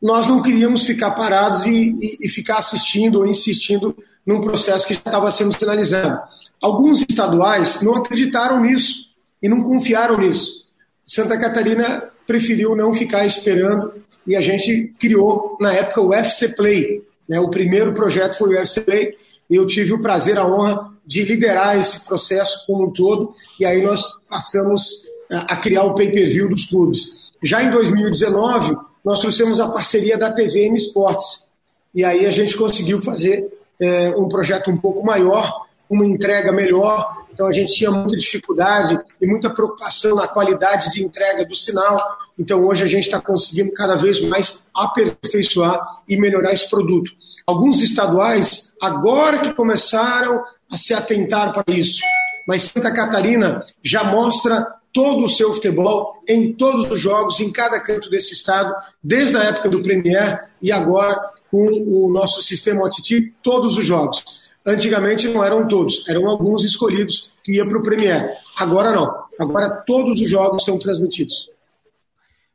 [0.00, 4.94] Nós não queríamos ficar parados e, e, e ficar assistindo ou insistindo num processo que
[4.94, 6.20] já estava sendo sinalizado.
[6.60, 9.06] Alguns estaduais não acreditaram nisso
[9.42, 10.66] e não confiaram nisso.
[11.04, 13.92] Santa Catarina preferiu não ficar esperando
[14.26, 17.02] e a gente criou, na época, o FC Play.
[17.28, 17.40] Né?
[17.40, 19.14] O primeiro projeto foi o FC Play
[19.48, 23.64] e eu tive o prazer, a honra de liderar esse processo como um todo e
[23.64, 27.32] aí nós passamos a criar o pay-per-view dos clubes.
[27.42, 31.46] Já em 2019, nós trouxemos a parceria da TVM Esportes
[31.94, 33.48] e aí a gente conseguiu fazer
[33.80, 37.24] é, um projeto um pouco maior uma entrega melhor.
[37.32, 42.18] Então a gente tinha muita dificuldade e muita preocupação na qualidade de entrega do sinal.
[42.38, 47.10] Então hoje a gente está conseguindo cada vez mais aperfeiçoar e melhorar esse produto.
[47.46, 52.00] Alguns estaduais agora que começaram a se atentar para isso,
[52.46, 54.66] mas Santa Catarina já mostra
[54.98, 59.44] todo o seu futebol em todos os jogos, em cada canto desse estado, desde a
[59.44, 64.24] época do Premier e agora com o nosso sistema OTT, todos os jogos.
[64.66, 68.28] Antigamente não eram todos, eram alguns escolhidos que iam para o Premier.
[68.58, 69.08] Agora não.
[69.38, 71.48] Agora todos os jogos são transmitidos.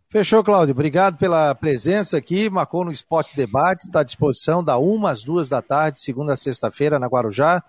[0.09, 0.73] Fechou, Cláudio.
[0.73, 2.49] Obrigado pela presença aqui.
[2.49, 6.37] Marcou no Esporte Debate, está à disposição da uma às duas da tarde, segunda a
[6.37, 7.63] sexta-feira, na Guarujá.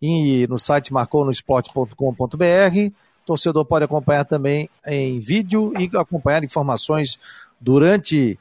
[0.00, 2.94] E no site marconosport.com.br.
[3.24, 7.18] Torcedor pode acompanhar também em vídeo e acompanhar informações
[7.60, 8.38] durante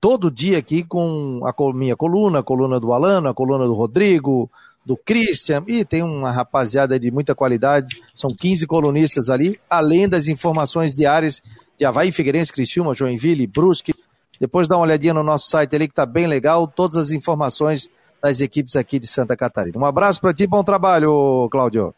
[0.00, 4.50] todo dia aqui com a minha coluna, a coluna do Alano, a coluna do Rodrigo,
[4.84, 10.28] do Christian, e tem uma rapaziada de muita qualidade, são 15 colunistas ali, além das
[10.28, 11.40] informações diárias
[11.78, 13.94] de Havaí, Figueirense, Criciúma, Joinville, Brusque.
[14.38, 17.88] Depois dá uma olhadinha no nosso site ali que tá bem legal, todas as informações
[18.22, 19.78] das equipes aqui de Santa Catarina.
[19.78, 21.94] Um abraço para ti, bom trabalho, Cláudio.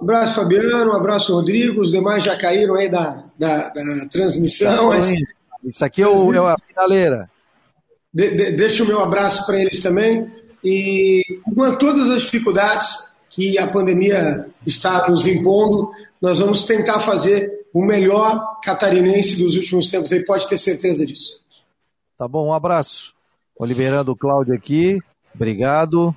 [0.00, 1.80] Um abraço, Fabiano, um abraço, Rodrigo.
[1.80, 4.88] Os demais já caíram aí da, da, da transmissão.
[4.88, 5.12] Mas...
[5.64, 7.30] Isso aqui é, o, é a finaleira.
[8.12, 10.26] De, de, deixa o meu abraço para eles também.
[10.62, 12.96] E com todas as dificuldades
[13.30, 15.90] que a pandemia está nos impondo,
[16.20, 20.12] nós vamos tentar fazer o melhor catarinense dos últimos tempos.
[20.12, 21.40] Aí pode ter certeza disso.
[22.18, 23.12] Tá bom, um abraço.
[23.58, 25.00] Vou liberando o Cláudio aqui.
[25.34, 26.14] Obrigado.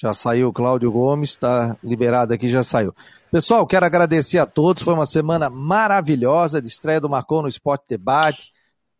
[0.00, 2.94] Já saiu o Cláudio Gomes, está liberado aqui, já saiu.
[3.32, 4.84] Pessoal, quero agradecer a todos.
[4.84, 8.46] Foi uma semana maravilhosa de estreia do Marcou no Esporte Debate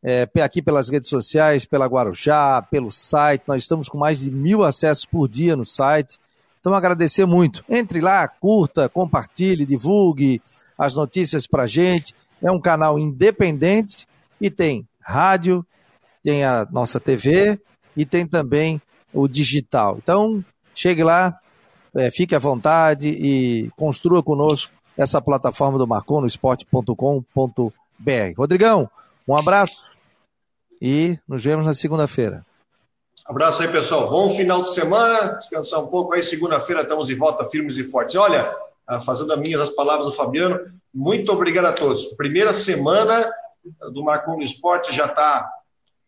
[0.03, 3.45] é, aqui pelas redes sociais, pela Guarujá, pelo site.
[3.47, 6.19] Nós estamos com mais de mil acessos por dia no site.
[6.59, 7.65] Então, agradecer muito.
[7.69, 10.43] Entre lá, curta, compartilhe, divulgue,
[10.77, 12.12] as notícias para gente.
[12.43, 14.05] É um canal independente
[14.41, 15.65] e tem rádio,
[16.25, 17.57] tem a nossa TV
[17.97, 19.97] e tem também o digital.
[20.03, 20.45] Então,
[20.79, 21.37] chegue lá,
[21.95, 27.73] é, fique à vontade e construa conosco essa plataforma do Marcon no esporte.com.br.
[28.37, 28.89] Rodrigão,
[29.27, 29.91] um abraço
[30.81, 32.47] e nos vemos na segunda-feira.
[33.27, 34.09] Abraço aí, pessoal.
[34.09, 35.33] Bom final de semana.
[35.33, 36.23] Descansar um pouco aí.
[36.23, 38.15] Segunda-feira estamos de volta firmes e fortes.
[38.17, 38.55] Olha,
[38.87, 40.59] ah, fazendo as minhas as palavras do Fabiano,
[40.95, 42.07] muito obrigado a todos.
[42.17, 43.29] Primeira semana
[43.93, 45.51] do Marcon no Esporte já está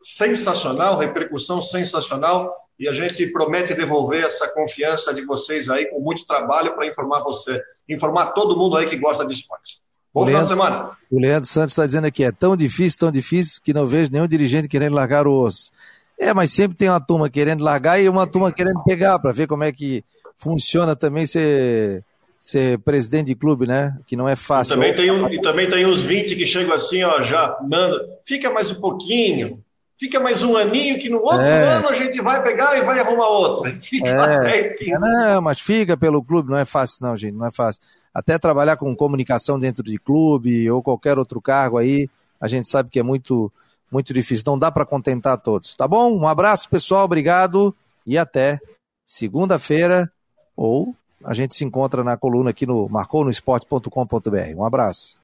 [0.01, 2.70] sensacional, repercussão sensacional.
[2.81, 7.21] E a gente promete devolver essa confiança de vocês aí com muito trabalho para informar
[7.21, 9.79] você, informar todo mundo aí que gosta de esporte.
[10.15, 10.91] Bom Leandro, final de semana.
[11.11, 14.27] O Leandro Santos está dizendo aqui, é tão difícil, tão difícil, que não vejo nenhum
[14.27, 15.71] dirigente querendo largar o osso.
[16.19, 19.47] É, mas sempre tem uma turma querendo largar e uma turma querendo pegar, para ver
[19.47, 20.03] como é que
[20.39, 22.03] funciona também ser,
[22.39, 23.95] ser presidente de clube, né?
[24.07, 24.73] Que não é fácil.
[24.73, 28.09] E também, tem um, e também tem uns 20 que chegam assim, ó, já manda,
[28.25, 29.63] fica mais um pouquinho,
[30.01, 31.75] fica mais um aninho, que no outro é.
[31.75, 33.79] ano a gente vai pegar e vai arrumar outro.
[33.81, 34.43] Fica é.
[34.45, 34.93] 10, 15.
[34.93, 37.83] Não, mas fica pelo clube, não é fácil não, gente, não é fácil
[38.13, 42.09] até trabalhar com comunicação dentro de clube ou qualquer outro cargo aí,
[42.41, 43.53] a gente sabe que é muito,
[43.91, 44.45] muito difícil.
[44.47, 46.19] Não dá para contentar todos, tá bom?
[46.19, 47.75] Um abraço, pessoal, obrigado
[48.07, 48.59] e até
[49.07, 50.11] segunda-feira
[50.57, 54.57] ou a gente se encontra na coluna aqui no marconosport.com.br.
[54.57, 55.19] Um abraço.